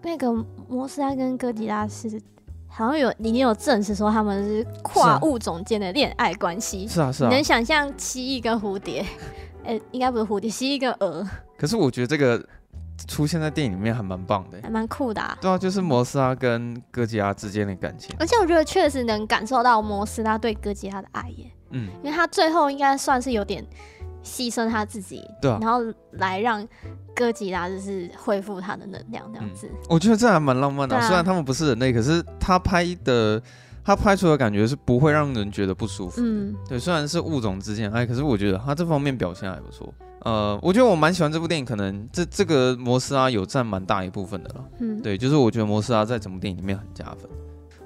[0.03, 0.31] 那个
[0.67, 2.21] 摩斯拉跟哥吉拉是
[2.67, 6.87] 好像有已经有证实说他们是跨物种间的恋爱关系。
[6.87, 9.05] 是啊是啊，你能想象蜥蜴跟蝴蝶？
[9.63, 11.25] 哎、欸，应该不是蝴蝶，蜥蜴跟鹅。
[11.57, 12.45] 可是我觉得这个
[13.07, 15.37] 出现在电影里面还蛮棒的，还蛮酷的、啊。
[15.39, 18.13] 对啊，就是摩斯拉跟哥吉拉之间的感情。
[18.19, 21.51] 而且我觉得确实能感受到摩斯拉对哥吉拉的爱耶。
[21.69, 23.65] 嗯，因为他最后应该算是有点
[24.23, 25.81] 牺牲他自己，对啊，然后
[26.13, 26.65] 来让
[27.13, 29.67] 哥吉拉就是恢复他的能量这样子。
[29.67, 33.41] 嗯、我觉得这还蛮浪漫的、啊，虽然他们不是人类，可是他拍的
[33.83, 36.21] 他拍出的感觉是不会让人觉得不舒服。
[36.21, 39.93] 嗯，对，虽然是物种之间爱，可是我觉得他这方面表现还不错。
[40.21, 44.65] 呃，我觉得我蛮喜欢这部电影，可能这这个摩斯拉有占蛮大一部分的了。
[44.79, 47.29] 嗯，对，就是我觉得摩斯拉在整部电影里面很加分。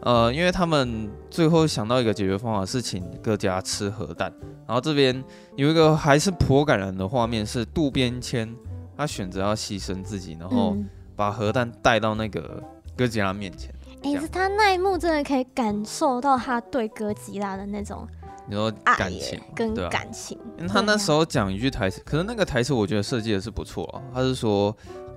[0.07, 4.31] 呃，因为他们最后想到一个解决方法是请哥吉拉吃核弹，
[4.65, 5.21] 然后这边
[5.57, 8.55] 有一个还是颇感人的画面，是渡边谦
[8.95, 10.77] 他选择要牺牲自己，然后
[11.13, 12.63] 把核弹带到那个
[12.95, 13.69] 哥吉拉面前。
[14.01, 18.07] 哎、他那一幕真的可以感受到他对哥吉拉的那种，
[18.47, 20.39] 你说感情跟感情。
[20.57, 24.73] 因为他那时候讲一句台词，可是那个台词我觉得设计的是不错啊，他是说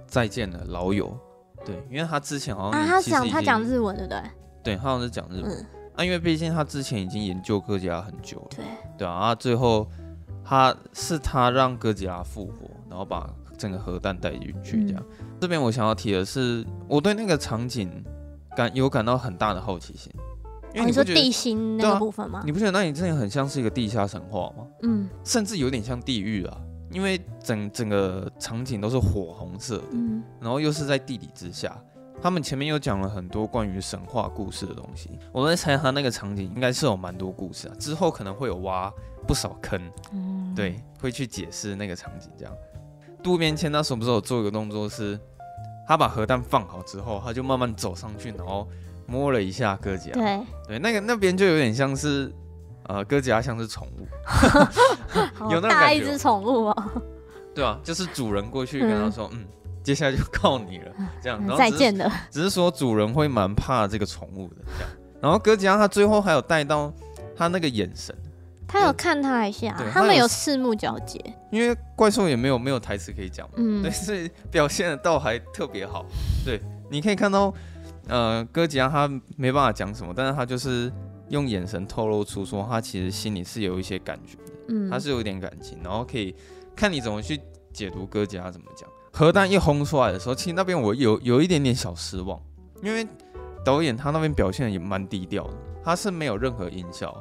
[0.08, 1.16] 再见了老友。
[1.64, 4.20] 对，因为他之前好像啊，他讲他讲日文对不对？
[4.62, 8.64] 对，他好像是讲日本、嗯、啊，因为毕竟他之前已经研究哥吉拉很久了，对
[8.98, 9.88] 对啊，啊最后
[10.44, 15.02] 他是他让哥吉拉复活，然后把整个核弹带进去这样。
[15.20, 17.90] 嗯、这边我想要提的是，我对那个场景
[18.56, 20.12] 感有感到很大的好奇心，
[20.74, 22.42] 因为你，、说地心那个部分吗？
[22.44, 24.66] 你不觉得那里真的很像是一个地下神话吗？
[24.82, 26.58] 嗯，甚至有点像地狱啊，
[26.90, 31.76] 因为整整个场景都是火红色的，嗯，然后又是在地底之下。
[32.22, 38.92] 他们前面又讲了很多关于神话故事的东西，我在猜他那个场景应该是有蛮多故事啊，之后可能会有挖
[39.26, 39.80] 不少坑，
[40.12, 42.54] 嗯，对，会去解释那个场景这样。
[43.22, 45.18] 渡边谦那时候不是有做一个动作是，
[45.88, 48.68] 他把核弹放好之后，他就慢慢走上去，然后
[49.06, 52.30] 摸了一下哥吉拉，对，对，那个那边就有点像是，
[52.84, 54.06] 呃，哥吉拉像是宠物，
[55.50, 57.02] 有那种大一只宠物哦，
[57.54, 59.40] 对啊，就是主人过去跟他说，嗯。
[59.40, 59.46] 嗯
[59.82, 62.10] 接下来就靠你了，这样，然后再见了。
[62.30, 64.90] 只是说主人会蛮怕这个宠物的，这样。
[65.20, 66.92] 然后哥吉拉他最后还有带到
[67.36, 68.14] 他那个眼神，
[68.66, 71.18] 他有看他一下，他们有四目交接。
[71.50, 76.06] 因为怪兽也没有没有台词可以讲，嗯，对， 所以表现的倒还特别好。
[76.44, 77.52] 对，你可以看到，
[78.06, 80.92] 呃，哥吉拉他没办法讲什么，但是他就是
[81.28, 86.34] 用眼神透露出说他其实心里是有一些感觉的，嗯，他是有一点感情，然后可以
[86.76, 87.40] 看你怎么去
[87.72, 88.88] 解读哥吉拉怎么讲。
[89.20, 92.40] 核弹一轰出来的时候，其实那边我有有一点点小失望，
[92.82, 93.06] 因为
[93.62, 95.52] 导演他那边表现也蛮低调的，
[95.84, 97.14] 他是没有任何音效，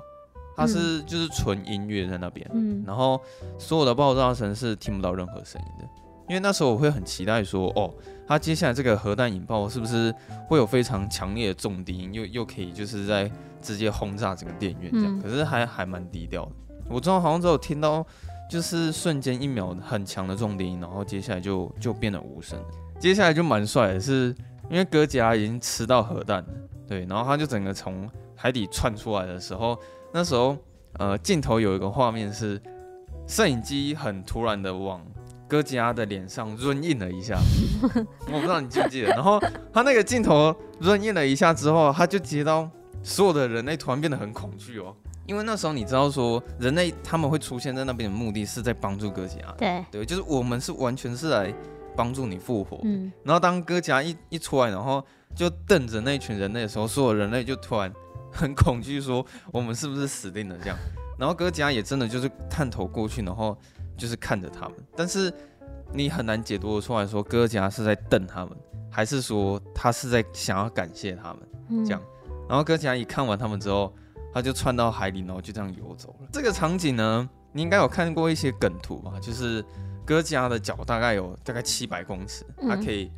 [0.55, 3.19] 他是就是纯音乐在那边，嗯，然后
[3.57, 5.85] 所有的爆炸声是听不到任何声音的，
[6.29, 7.93] 因为那时候我会很期待说，哦，
[8.25, 10.15] 他接下来这个核弹引爆是不是
[10.47, 13.29] 会有非常强烈的重低音，又又可以就是在
[13.61, 16.51] 直接轰炸整个电影院这样，嗯，可是还还蛮低调的，
[16.87, 18.07] 我之后好像只有听到。
[18.49, 22.59] 就是瞬间一秒很强的重低音，然后接下来就就变得无声。
[22.99, 24.35] 接下来就蛮帅的是，
[24.71, 26.43] 因为哥吉拉已经吃到核弹，
[26.87, 29.77] 对，然后他就整个从海底窜出来的时候，
[30.11, 30.57] 那时候
[30.93, 32.59] 呃镜头有一个画面是
[33.27, 35.05] 摄影机很突然的往
[35.47, 37.37] 哥吉拉的脸上润印了一下，
[38.27, 39.09] 我不知道你记不记得。
[39.09, 39.39] 然后
[39.71, 42.67] 他那个镜头润印了一下之后，他就接到
[43.03, 44.95] 所有的人类突然变得很恐惧哦。
[45.29, 51.53] 因为那时候你知道说，人类他们会出现在那边的目的是在帮助哥吉拉，对对，就是我们是完全是来
[51.95, 52.79] 帮助你复活。
[52.83, 57.93] 嗯，然后当哥吉拉一一出来，然后就瞪着那群人类的时候，所有人类就突然
[58.33, 60.75] 很恐惧，说我们是不是死定了这样？
[61.19, 63.55] 然后哥吉拉也真的就是探头过去，然后
[63.95, 65.31] 就是看着他们，但是
[65.93, 68.57] 你很难解读得出来说哥吉拉是在瞪他们，
[68.89, 72.01] 还是说他是在想要感谢他们这样？
[72.49, 73.93] 然后哥吉拉一看完他们之后。
[74.33, 76.27] 他就窜到海里，然后就这样游走了。
[76.31, 79.13] 这个场景呢，你应该有看过一些梗图吧？
[79.21, 79.63] 就是
[80.05, 83.11] 哥吉拉的脚大概有大概七百公尺，他可以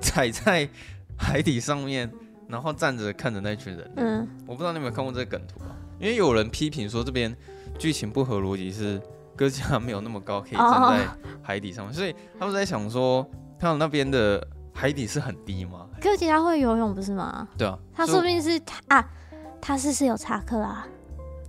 [0.00, 0.68] 踩在
[1.16, 2.10] 海底上面，
[2.46, 3.92] 然后站着看着那群人。
[3.96, 5.76] 嗯，我不知道你有没有看过这个梗图啊？
[5.98, 7.34] 因为有人批评说这边
[7.78, 9.00] 剧情不合逻辑，是
[9.36, 11.08] 哥吉拉没有那么高可以站在
[11.42, 13.28] 海底上面，所以他们在想说，
[13.58, 15.86] 他们那边的海底是很低吗？
[16.00, 17.48] 哥吉拉会游泳不是吗？
[17.56, 19.10] 对啊，他说不定是他啊。
[19.60, 20.86] 他是是有查克拉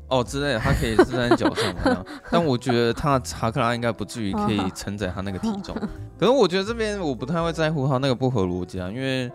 [0.08, 2.04] 哦之类的，他可以站在脚上嘛？
[2.32, 5.76] 但我觉得他查克拉应该不至于可以承载他那个体重。
[6.20, 9.32] 可是我觉得这边我不太会在乎他那个不合逻辑啊，因为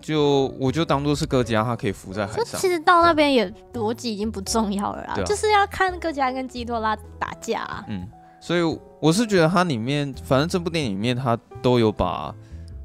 [0.00, 2.60] 就我就当做是哥吉拉，他可以浮在海上。
[2.60, 7.84] 其实到那边也逻辑已经不重要了啦，啊、就是要看哥吉拉跟基多拉打架、啊。
[7.88, 8.06] 嗯，
[8.38, 12.34] 所以我是觉得它里面，反正这部电影里面它都有把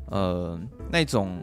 [0.09, 0.57] 呃
[0.89, 1.37] 那种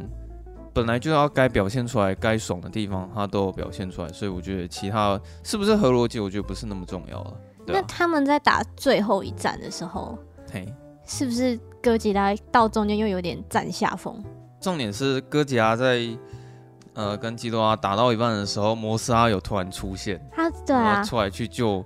[0.75, 4.09] 本来就要该表现出来、该爽的地方，他都有表现出来。
[4.09, 7.37] 所以我觉得其他是不是合逻辑，我觉得不是那么重要了。
[7.67, 10.19] 那他们在打最后一战的时候，
[10.53, 10.67] 嘿，
[11.07, 14.23] 是不是哥吉拉到中间又有点占下风？
[14.61, 16.01] 重点是哥吉拉在
[16.95, 21.85] 呃跟基多拉打到一半的时候，摩斯拉有突然出现，他对啊，出来去救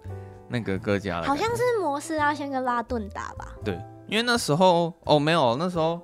[0.48, 3.54] 那个哥吉拉，好像是摩斯拉先跟拉顿打吧？
[3.62, 6.00] 对，因为那时候哦没有，那时候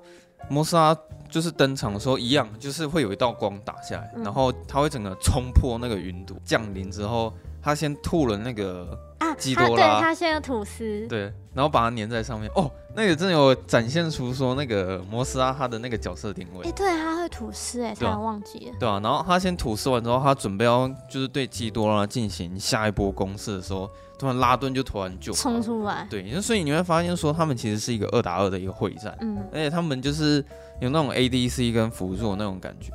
[0.49, 0.95] 摩斯拉
[1.35, 8.97] 就是登场的时候一样，就是会有一道光打下来，嗯、然后他会整个冲破那个云朵降临之后，他先吐了那个。
[9.37, 12.49] 基多拉，对，他现在吐司，对，然后把它粘在上面。
[12.55, 16.61] 哦，那个真的有展现出说那个摩斯拉他的那个角色定位。
[16.61, 18.75] 哎、欸，对，他会吐司，哎，突然忘记了。
[18.79, 26.07] 对啊，然后他先吐司完之后，他准备要就是对基多拉进行下一波攻势的时候，突然拉顿就突然就冲出来。
[26.09, 30.43] 对，所以你会发现说他们其实是一个二打二的一个会战，嗯，而且他们就是
[30.79, 32.91] 有那种 ADC 跟辅助那种感觉。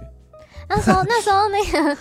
[0.69, 1.97] 那时候，那时候那个，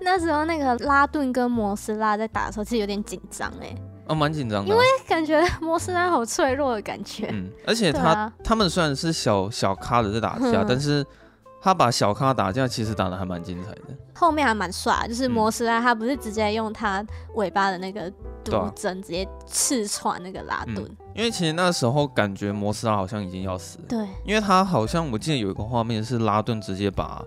[0.00, 3.74] 那时候那个拉顿跟摩斯拉在打的时候，其实有点紧张哎。
[4.06, 7.28] 哦，蛮紧张的，因为感觉摩斯拉好脆弱的感觉。
[7.30, 11.04] 嗯，而且他、啊、他们虽然是小小咖的在打架，嗯、但是
[11.60, 13.82] 他把小咖打架其实打得还蛮精彩的。
[14.14, 18.10] 后面还蛮帅，就是摩斯拉他不是直接用他尾巴的那个
[18.44, 20.96] 毒针直接刺穿那个拉顿、嗯。
[21.14, 23.84] 因为其实那时候感觉摩斯拉好像已经要死了。
[23.88, 27.22] 对，因为他好像我记得有一个画面是拉顿直接把。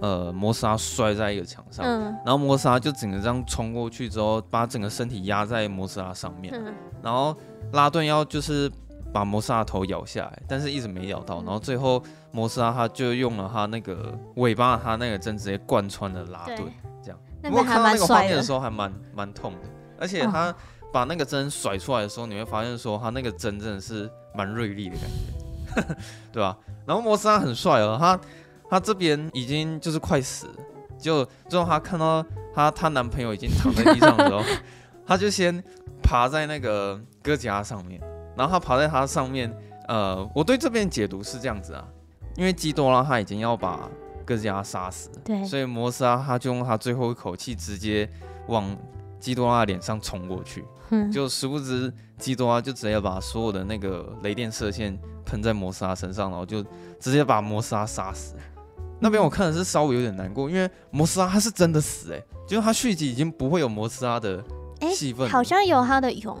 [0.00, 7.34] 呃，摩斯拉摔在一个墙上，嗯、然后摩斯拉就整个这样冲过去之后，把整个身体压在摩斯拉上面，嗯、然后
[7.72, 8.70] 拉顿要就是
[9.12, 17.18] 把摩斯拉头咬下来，但是一直没咬到，然后最后摩斯拉他就用了他那个尾巴，他那个针直接贯穿了拉顿，对这样。
[17.42, 19.68] 不过看到那个画面的时候还蛮蛮痛的，
[19.98, 20.54] 而且他
[20.92, 25.94] 把那个针甩出来的时候，你会发现说他那个针真的是蛮锐利的感觉，
[26.32, 26.56] 对吧？
[26.86, 28.18] 然后摩斯拉很帅哦，他。
[28.70, 30.52] 他这边已经就是快死了，
[30.98, 32.22] 就最后他看到
[32.54, 34.42] 她她男朋友已经躺在地上的时候，
[35.08, 35.64] 他就先
[36.02, 37.98] 爬在那个哥吉拉上面，
[38.38, 39.52] 然后他爬在他上面，
[39.88, 41.84] 呃，我对这边解读是这样子啊，
[42.36, 43.90] 因为基多拉他已经要把
[44.24, 48.08] 哥吉拉杀死，对，所以摩斯拉他就用他最后一口气直接
[48.46, 48.64] 往
[49.18, 54.96] 基多拉脸上冲过去，嗯、就殊不知基多拉就直接把所有的那个雷电射线
[55.26, 56.62] 喷在摩斯拉身上，然后就
[57.00, 58.36] 直接把摩斯拉杀死。
[59.00, 64.42] 那边我看的是稍微有点难过，因为摩斯拉他是真的死哎、欸，就是他续集已经不会有摩斯拉的
[64.92, 66.36] 戏份、欸，好像有他的勇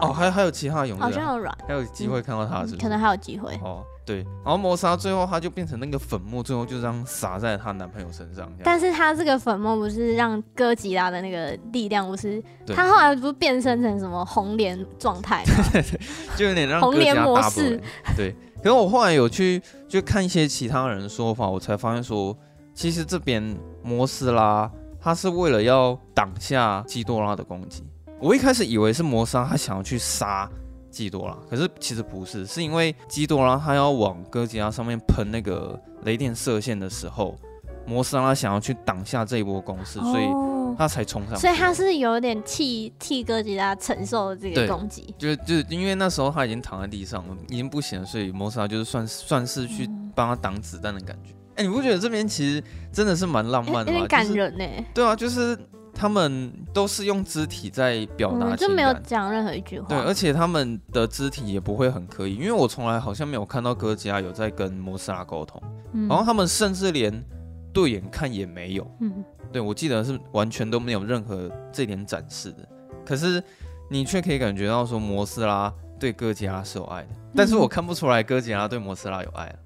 [0.00, 3.54] 哦，还还有其他的勇，好像有软，还有机会看到他是，是、嗯，可能还有机会。
[3.62, 12.74] 哦，对，然后摩斯拉最后他就变成那个粉末，最后就这样撒在她男朋友身上，但是他这个粉末不是让哥吉拉的那个力量不是，对。
[12.74, 15.44] 他后来不是变身成什么红莲状态，
[16.36, 17.80] 就有点让红莲模式，
[18.16, 18.34] 对。
[18.58, 22.36] 可是我后来有去就看一些其他人的说法，我才发现说，
[22.72, 27.82] 其实这边摩斯拉他是为了要挡下基多拉的攻击。
[28.22, 30.48] 我一开始以为是摩斯拉他想要去杀
[30.88, 37.36] 基多拉，可是其实不是，是因为基多拉他要往哥吉拉上面喷那个雷电射线的时候，
[37.84, 40.26] 摩斯拉想要去挡下这一波攻势，所以。
[40.74, 51.34] 他才冲上，所以他是有点替替哥吉拉承受这个攻击，就就是因为那时候他已经躺在地上了，已经不行了，所以摩斯拉就是算算是去帮他挡子弹的感觉。
[51.56, 53.98] 哎、你不觉得这边其实真的是蛮浪漫的吗？
[53.98, 54.84] 有点感人呢、就是。
[54.94, 55.58] 对啊，就是
[55.94, 59.86] 他们都是用肢体在表达、嗯，就没有讲任何一句话。
[59.88, 67.24] 对，而且他们的肢体也不会很刻意，因为我从来好像没有看到哥吉拉有在跟摩斯拉沟通，嗯、然后他们甚至连
[67.72, 68.90] 对眼看也没有。
[69.00, 69.24] 嗯。
[69.52, 72.66] 对，我记得是完全都没有任何这点展示的，
[73.04, 73.42] 可是
[73.90, 79.56] 你却可以感觉到说摩斯拉对哥吉拉是有爱的，但是我看不出来哥吉拉对摩斯拉有爱了，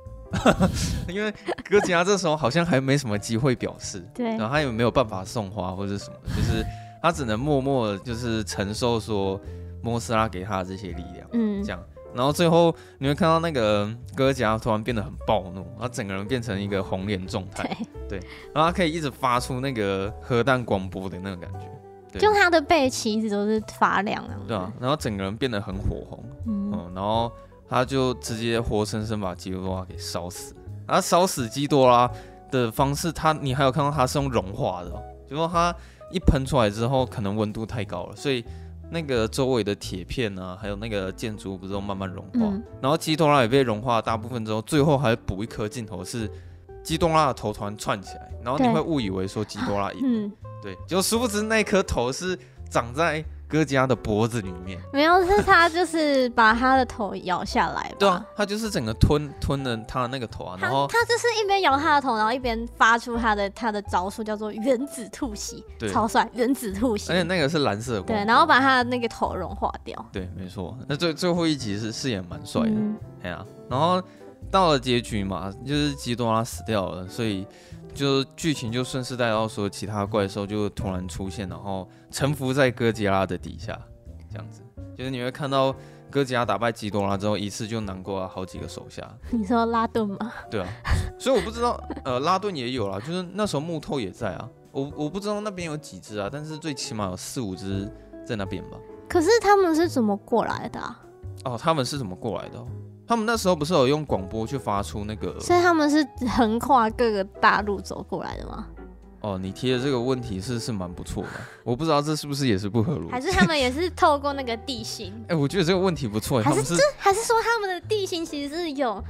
[1.09, 1.33] 因为
[1.69, 6.65] 哥吉拉这时候好像还没什么机会表示，对，然后他也没有办法送花或者什么，就是
[7.03, 9.41] 他只能默默的就是承受说
[9.83, 11.81] 摩斯拉给他的这些力量，嗯，这样。
[12.15, 17.77] 然后最后你会看到那个哥吉拉突然变得很暴怒，他整个人变成一个红脸状态，
[18.09, 27.31] 对，对，然后他可以一直发出那个核弹广播的那种感觉，就他的背鳍一直都是发亮的，对啊，然后整个人变得很火红，嗯，嗯，然后
[27.69, 30.55] 他就直接活生生把基多拉给烧死，
[30.87, 32.11] 然后烧死基多拉
[32.51, 34.91] 的方式，他你还有看到他是用融化的，
[35.29, 35.75] 就说他
[36.13, 38.45] 一喷出来之后，可能温度太高了，所以。
[38.89, 46.31] 那个周围的铁片啊，还有那个建筑物不是都慢慢融化，嗯、然后基多拉也被融化大部分之后，最后还补一颗镜头是
[46.85, 50.33] 基多拉的头团串起来，然后你会误以为说基多拉赢，嗯，
[50.63, 52.39] 对，就殊不知那颗头是
[52.71, 54.81] 长在哥吉拉的脖子里面。
[54.93, 57.93] 没有，是他就是把他的头咬下来。
[57.99, 67.13] 对啊，他就是整个吞吞了他的那个头啊，然后他就是一边咬他的头，然后一边发出他的他的招数，叫做原子吐息，对，超帅，原子吐息。
[67.13, 70.05] 而且那个是蓝色的光，对，然后把他的那个头融化掉。
[70.13, 70.77] 对，没错。
[70.89, 72.75] 那最最后一集是饰演蛮帅的，
[73.23, 74.03] 哎呀、嗯啊，然后
[74.51, 77.47] 到了结局嘛，就是基多拉死掉了，所以。
[77.97, 83.77] 就剧情就顺势带到说，其他怪兽就突然出现，然后臣服在哥吉拉的底下，
[84.31, 84.63] 这样子，
[84.97, 85.75] 就是你会看到
[86.11, 89.03] 哥吉拉打败基多拉之后，一次就难过了好几个手下。
[89.31, 90.33] 你说拉顿吗？
[90.51, 90.69] 对啊，
[91.19, 97.91] 所以我不知道，呃，拉顿也有啦，就是那时候木头也在啊，我我不知道那边有几只啊，但是最起码有四五只
[98.27, 98.77] 在那边吧。
[99.09, 101.01] 可是他们是怎么过来的啊？
[101.45, 102.65] 哦，他们是怎么过来的？
[103.07, 105.39] 他们那时候不是有用广播去发出那个？
[105.41, 108.67] 所以他们是横跨各个大陆走过来的吗？
[109.21, 111.31] 哦，你提的这个问题是是蛮不错的，
[111.65, 115.13] 我不知道这是不是也是不合逻辑，还是他们也是透过那个地形？
[115.29, 119.03] 哎、欸，我觉得这个问题不错，还是这还是说他们的地形其实是有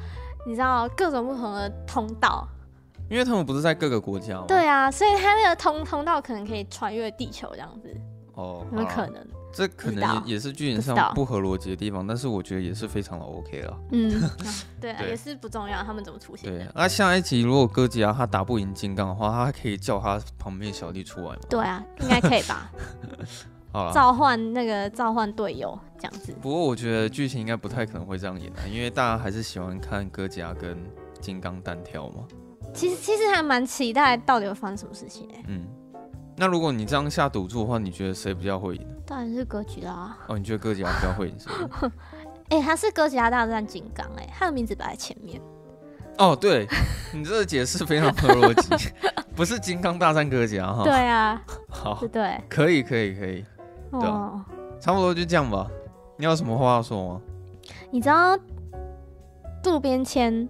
[0.47, 2.47] 你知道各种不同的通道？
[3.11, 4.45] 因为他们不是在各个国家吗？
[4.49, 7.95] 对啊，所以他那个通通道可能可以穿越地球这样子。
[8.35, 9.27] 哦，有可能？
[9.57, 13.79] 这可能也也是剧情上不合逻辑的地方，但是我觉得也是非常的 OK 了。
[13.93, 14.13] 嗯，
[14.79, 16.51] 对啊，也是不重要，他们怎么出现？
[16.51, 21.39] 对，那下一集如果哥吉拉他打不赢金刚的话，他可以叫他旁边小弟出来吗？
[21.49, 22.71] 对啊，应该可以吧。
[23.73, 26.35] 好了，召唤那个召唤队友这样子。
[26.43, 30.79] 不过我觉得剧情应该不太可能会这样演的，因为大家还是喜欢看哥吉拉跟
[31.21, 32.25] 金刚单挑嘛。
[32.75, 35.43] 其实其实还蛮期待到底会发生什么事情哎。
[35.49, 35.67] 嗯。
[36.37, 38.87] 那如果你这样下赌注的话，你觉得谁比较会赢？
[39.07, 40.17] 当然是哥吉拉。
[40.29, 41.93] 哦，你觉得哥吉拉比较会赢是吗？
[42.51, 45.41] 哎、欸，他是哥吉拉大战金刚，哎，他的名字摆在前面。
[46.19, 46.67] 哦，对，
[47.13, 48.93] 你这个解释非常合逻辑，
[49.35, 50.85] 不是金刚大战哥吉拉哈？
[50.85, 53.45] 对啊， 好，对，可以，可以，可以，
[53.91, 54.41] 对、哦，
[54.81, 55.67] 差不多就这样吧。
[56.17, 57.21] 你有什么话要说吗？
[57.91, 58.39] 你知道
[59.63, 60.49] 渡边谦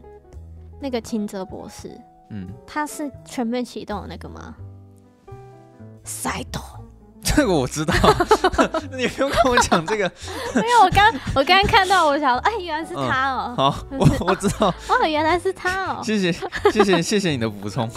[0.81, 1.91] 那个清泽博士，
[2.31, 4.55] 嗯，他是全面启动的那个吗？
[6.07, 6.61] 赛斗，
[7.23, 7.93] 这个我知道，
[8.97, 10.11] 你不用跟我讲这个。
[10.55, 13.55] 没有，我刚我刚刚看到，我想，哎，原来是他哦。
[13.57, 14.69] 嗯、好，我我知道。
[14.89, 16.01] 哦，原来是他哦。
[16.03, 16.33] 谢谢
[16.71, 17.91] 谢谢谢谢你的补充。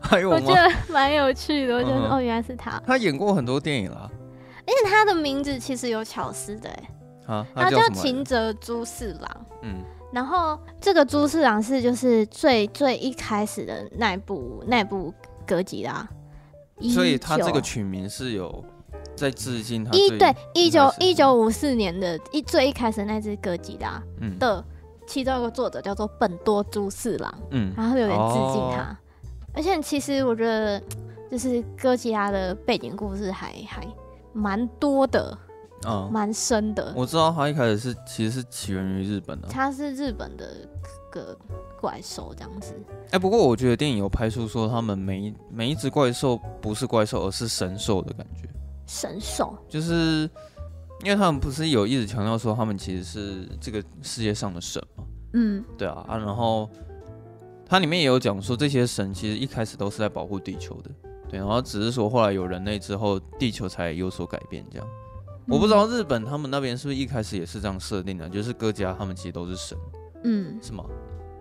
[0.00, 0.30] 还有？
[0.30, 2.82] 我觉得蛮有趣的，我觉得、嗯、哦，原来是他。
[2.86, 4.10] 他演过很多电影了，
[4.66, 6.70] 而且他的名字其实有巧思的，
[7.28, 9.46] 哎，他叫秦泽朱四郎。
[9.62, 15.12] 嗯，然后这个朱四郎是就是最最一开始的那部那部
[15.46, 16.08] 歌集啦。
[16.88, 18.64] 所以他这个取名是有
[19.14, 24.02] 在致敬他一对一九一九五四年的一最一开始那只哥吉拉
[24.38, 24.64] 的
[25.06, 28.98] 其中一个作者叫做本多猪四郎，嗯，然后有点致敬他，
[29.52, 30.80] 而且其实我觉得
[31.30, 33.86] 就是哥吉拉的背景故事还还
[34.32, 35.36] 蛮多的，
[35.86, 36.92] 嗯，蛮深的。
[36.96, 40.46] 我知道他一开始是其实是起源于日本的，他是日本的
[41.10, 41.36] 个。
[41.80, 42.74] 怪兽这样子，
[43.10, 48.48] 哎，不过我觉得电影有拍出说他们每一每一只怪兽不是怪兽，而是神兽的感觉。
[48.86, 50.28] 神兽就是
[51.04, 55.04] 因为他们不是有一直强调说他们其实是这个世界上的神嘛？
[55.32, 56.68] 嗯，对啊啊，然后
[57.64, 60.90] 它里面也有讲说这些神其实一开始都是在保护地球的，
[61.28, 64.86] 对，然后只是说后来有人类之后，地球才有所改变这样。
[65.46, 69.78] 我不知道日本他们那边是不是一开始也是这样设定的，就是各家他们其实都是神，
[70.24, 70.84] 嗯，是吗？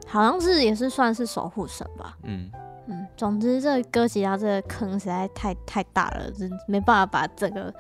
[0.10, 2.18] 好像是也是算是守护神吧。
[2.24, 2.50] 嗯
[2.88, 7.72] 嗯，总之这哥吉拉这个坑实在太太大了，真没办法把整个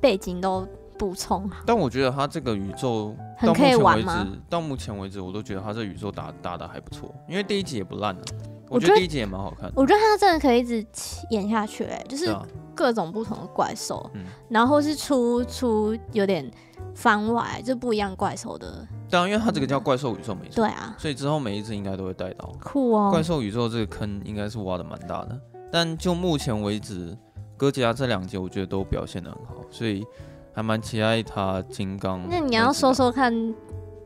[0.00, 0.66] 背景都
[0.96, 1.64] 补充好。
[1.66, 8.22] 但我觉得他这个宇宙很可以玩吗，到目前为止我都觉得他这宇宙打打的还不错，因为第一集也不烂啊。
[8.68, 9.72] 我觉得第一集也蛮好看的。
[9.74, 10.86] 我觉得他真的可以一直
[11.30, 12.26] 演下去，哎，就是
[12.74, 16.50] 各种不同的怪兽，啊嗯，然后是出出有点
[16.94, 18.86] 番外，就不一样怪兽的。
[19.08, 20.56] 对啊，因为它这个叫怪兽宇宙没错。
[20.56, 22.52] 对啊，所以之后每一只应该都会带到。
[22.60, 23.10] 酷哦！
[23.10, 27.16] 怪兽宇宙这个坑应该是挖的蛮大的，但就目前为止，
[27.56, 30.04] 哥吉拉这两集我觉得都表现的很好，所以
[30.52, 32.20] 还蛮期待他金刚。
[32.28, 33.32] 那你要说说看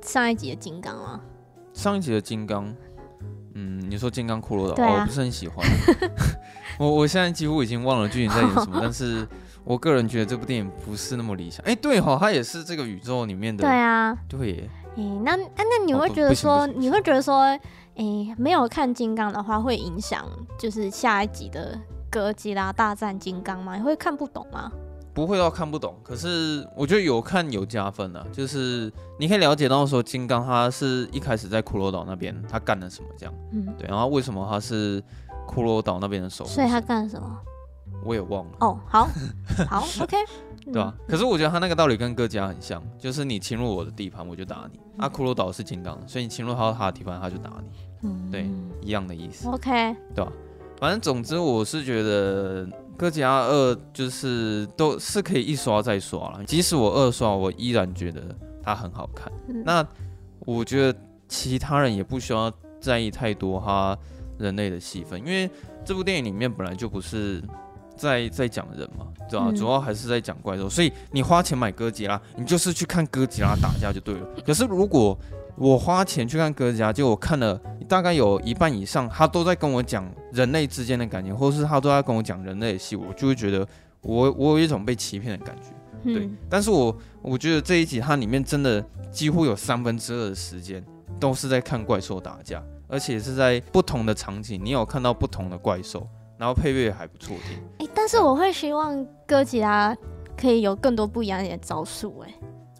[0.02, 1.20] 上一集的金刚吗？
[1.72, 2.74] 上一集的金刚，
[3.58, 5.66] 嗯，你说金刚骷髅岛，啊哦，我不是很喜欢。
[6.78, 9.26] 我我现在几乎已经忘了剧情在演什么， 但是。
[9.64, 11.62] 我个人觉得这部电影不是那么理想。
[11.66, 13.64] 哎、欸，对哈，它也是这个宇宙里面的。
[13.64, 14.70] 对啊，对耶。
[14.96, 17.60] 哎、欸，那那那你会觉得说，哦、你会觉得说，哎、
[17.96, 20.24] 欸，没有看金刚的话，会影响
[20.58, 21.78] 就是下一集的
[22.08, 23.76] 哥吉拉大战金刚吗？
[23.76, 24.72] 你会看不懂吗？
[25.18, 28.24] 不会到看不懂，可是我觉得有看有加分啊。
[28.32, 33.34] 就是你可以了解到说，金刚他是一开始在骷髅岛那边他干了什么这样。
[33.52, 33.66] 嗯。
[33.76, 35.02] 对，然后为什么他是
[35.46, 36.50] 骷髅岛那边的守护？
[36.50, 37.38] 所以他干了什么？
[38.04, 39.08] 我也忘了哦，好，
[39.68, 40.16] 好，OK，
[40.66, 40.94] 对吧？
[41.08, 44.78] 可是我觉得他那个道理跟哥吉拉很像，就是你侵入我的地盘，我就打你。
[44.98, 48.08] 阿骷髅岛是金刚，所以你侵入到他的地盘，他就打你。
[48.08, 48.48] 嗯，对，
[48.80, 49.48] 一样的意思。
[49.48, 50.30] OK，对吧？
[50.80, 52.66] 反正总之，我是觉得
[52.96, 56.44] 哥吉拉二就是都是可以一刷再刷了。
[56.44, 58.22] 即使我二刷，我依然觉得
[58.62, 59.32] 它很好看。
[59.64, 59.84] 那
[60.40, 60.98] 我觉得
[61.28, 63.96] 其他人也不需要在意太多哈
[64.38, 65.50] 人类的戏份，因为
[65.84, 67.42] 这部电影里面本来就不是
[67.96, 69.46] 在在讲人嘛，对吧？
[69.48, 74.26] 嗯、主要还是在讲怪兽，所以你花钱买哥吉拉，你就是去看哥吉拉打架就对了。
[74.46, 75.18] 可是如果
[75.58, 83.66] 我花钱去看哥吉拉，结果我看了大概有一半以上，他都在跟我讲人类之间的感情，或是他都在跟我讲人类的戏，我就会觉得
[84.02, 85.74] 我我有一种被欺骗的感觉。
[86.04, 88.80] 对，嗯、但是我我觉得这一集它里面真的
[89.10, 90.84] 几乎有三分之二的时间
[91.18, 96.06] 都是在看怪兽打架，而且是在不同的场景，你有看到不同的怪兽，
[96.36, 97.58] 然后配乐也还不错听。
[97.78, 99.92] 哎、欸，但是我会希望哥吉拉
[100.36, 102.32] 可以有更多不一样的招数，哎。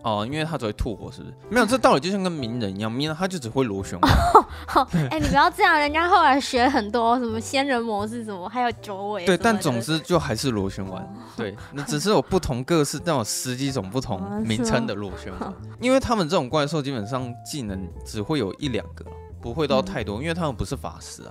[0.03, 1.35] 哦，因为他只会吐火，是不是？
[1.51, 4.13] 没有，这道理就像跟鸣人一样，鸣人他就只会螺旋丸。
[5.11, 9.27] 哎，你不要这样，人家后来学很多什么仙人模式什么，还有九尾。
[9.27, 11.07] 对，但总之就还是螺旋丸。
[11.37, 15.53] 对，那只是有不同各式，但有十几种不同名称的螺旋丸。
[15.81, 19.05] 因为他们这种怪兽基本上技能只会有一两个，
[19.41, 21.31] 不会到太多，因为他们不是法师啊，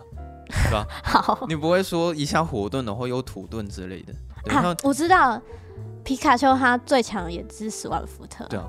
[0.52, 0.86] 是吧？
[1.04, 4.14] 好，你不会说一下火遁的话有土遁之类的。
[4.54, 5.42] 啊，我知道。
[6.08, 8.46] 皮卡丘它最强也只是十万伏特。
[8.46, 8.66] 对啊，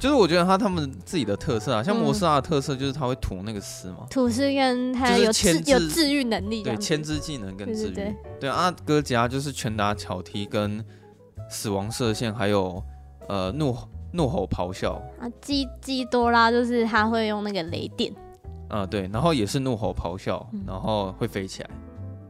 [0.00, 8.16] 就是我觉得它他们自己的特色啊，像摩斯拉的特色就是它会吐那个丝嘛，吐丝跟它有治有治愈能力，对，牵制技能跟治愈。
[8.40, 10.84] 对啊，哥吉拉就是拳打脚踢跟
[11.48, 12.82] 死亡射线，还有
[13.28, 13.76] 呃怒
[14.10, 15.00] 怒吼咆哮。
[15.20, 18.12] 啊，基基多拉就是他会用那个雷电。
[18.68, 21.70] 啊，对，然后也是怒吼咆哮，然后会飞起来。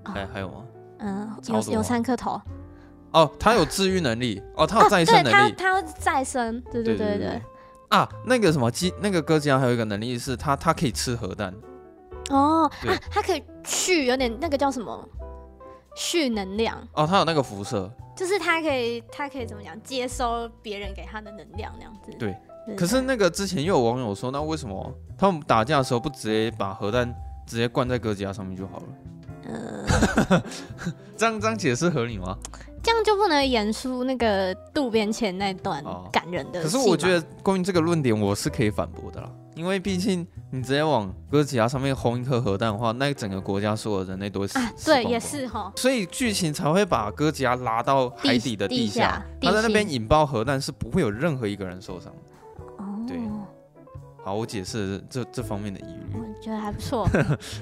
[0.05, 0.65] 还还有吗？
[0.99, 2.39] 嗯，有有三颗头。
[3.13, 7.43] 哦，他有治愈能力哦，他有再生能力，啊、他他会再生，对对对对，
[7.89, 11.55] 啊，那个什么鸡，那个哥吉拉还有一个能力是他，他可以吃核弹。
[12.31, 15.07] 哦，对啊，他可以蓄有点那个叫什么
[15.95, 16.77] 蓄能量。
[16.95, 22.11] 哦，他有那个辐射，就是他可以，他可以怎么讲，接收别人给他的能量那样子。
[22.19, 22.35] 对，
[22.67, 27.15] 对可是那个之前又有网友说，那为什么他们打架的时候不直接把核弹
[27.47, 28.87] 直接灌在哥吉拉上面就好了？
[29.45, 30.43] 呃，
[31.17, 32.39] 这样这样解释合理吗？
[32.83, 36.63] 这样就不能演出那个渡边前那段感人的。
[36.63, 44.59] 可是我觉得关于这个论点，我是可以反驳的啦，因为毕竟你直接往哥吉拉上面轰一颗核弹的话，那整个国家所有人类都会死。
[44.59, 45.73] 啊，对，也是哈。
[45.77, 52.13] 所以剧情才会把哥吉拉拉到海底的地下，他在那边引爆核弹，是不会有任何一个人受伤。
[52.79, 53.19] 哦，对。
[54.25, 56.15] 好，我解释这这方面的疑虑。
[56.15, 57.09] 我觉得还不错。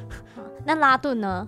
[0.64, 1.46] 那拉顿呢？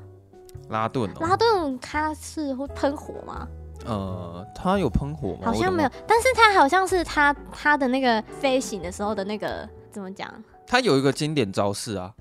[0.69, 3.47] 拉顿，拉顿他是会喷火吗？
[3.87, 5.41] 呃，他有喷火吗？
[5.45, 10.33] 好像没有，但是他好像是他他的那个飞行的时候的那个怎么讲？
[10.67, 12.13] 他有一个经典招式啊，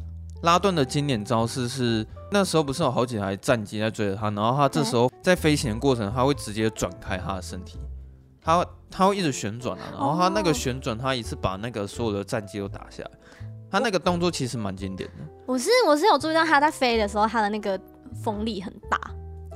[0.44, 7.80] 拉顿的经典招式是那时候不是有好几台战机在追着他，然后他这时候在飞行的过程，他会直接转开他的身体，
[8.42, 13.12] 他他会一直旋转啊，然后他那个旋转，他一次把那个所有的战机都打下来，
[13.70, 15.24] 他那个动作其实蛮经典的。
[15.46, 17.80] 我是我是有注意到他在飞的时候，他的那个
[18.24, 19.00] 风力很大。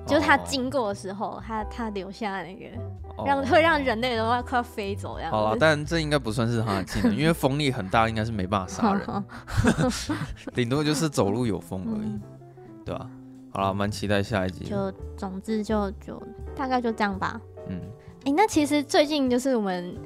[0.06, 2.66] 就是他经过的时候，哦、他他留下那个
[3.26, 5.32] 让、哦、会让人类的话快要飞走这样。
[5.32, 9.24] 好了，但这应该不算是他的技能，因为风力很大，应该是没办法杀人，
[10.54, 12.22] 顶多就是走路有风而已，嗯、
[12.86, 13.10] 对吧？
[13.52, 14.66] 好了，蛮期待下一集。
[14.66, 16.22] 就总之就就
[16.56, 17.42] 大概就这样吧。
[17.68, 17.80] 嗯，
[18.20, 19.98] 哎、欸，那其实最近就是我们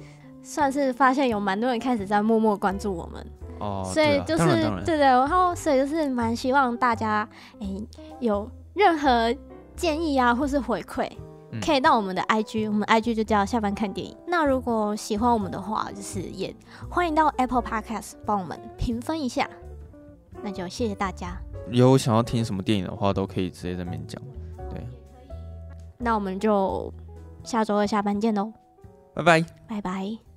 [0.41, 3.27] 算是发现有蛮多人开始在默默关注我们
[3.59, 4.45] 哦，所以就是
[4.85, 7.27] 对对，然后所以就是蛮希望大家
[7.59, 7.87] 哎、欸、
[8.21, 9.35] 有任何。
[9.79, 11.09] 建议啊，或是回馈，
[11.61, 14.13] 可以到我们的 IG，、嗯、我们 IG 就叫下班看电影。
[14.27, 16.53] 那如果喜欢我们的话，就是也
[16.89, 19.49] 欢迎到 Apple Podcast 帮我们评分一下。
[20.43, 21.37] 那就谢谢大家。
[21.71, 24.21] 有想要听什么电影的话，都可以直接在那边讲。
[24.69, 24.85] 对，
[25.97, 26.93] 那我们就
[27.45, 28.51] 下周二下班见喽，
[29.13, 30.28] 拜拜，拜拜。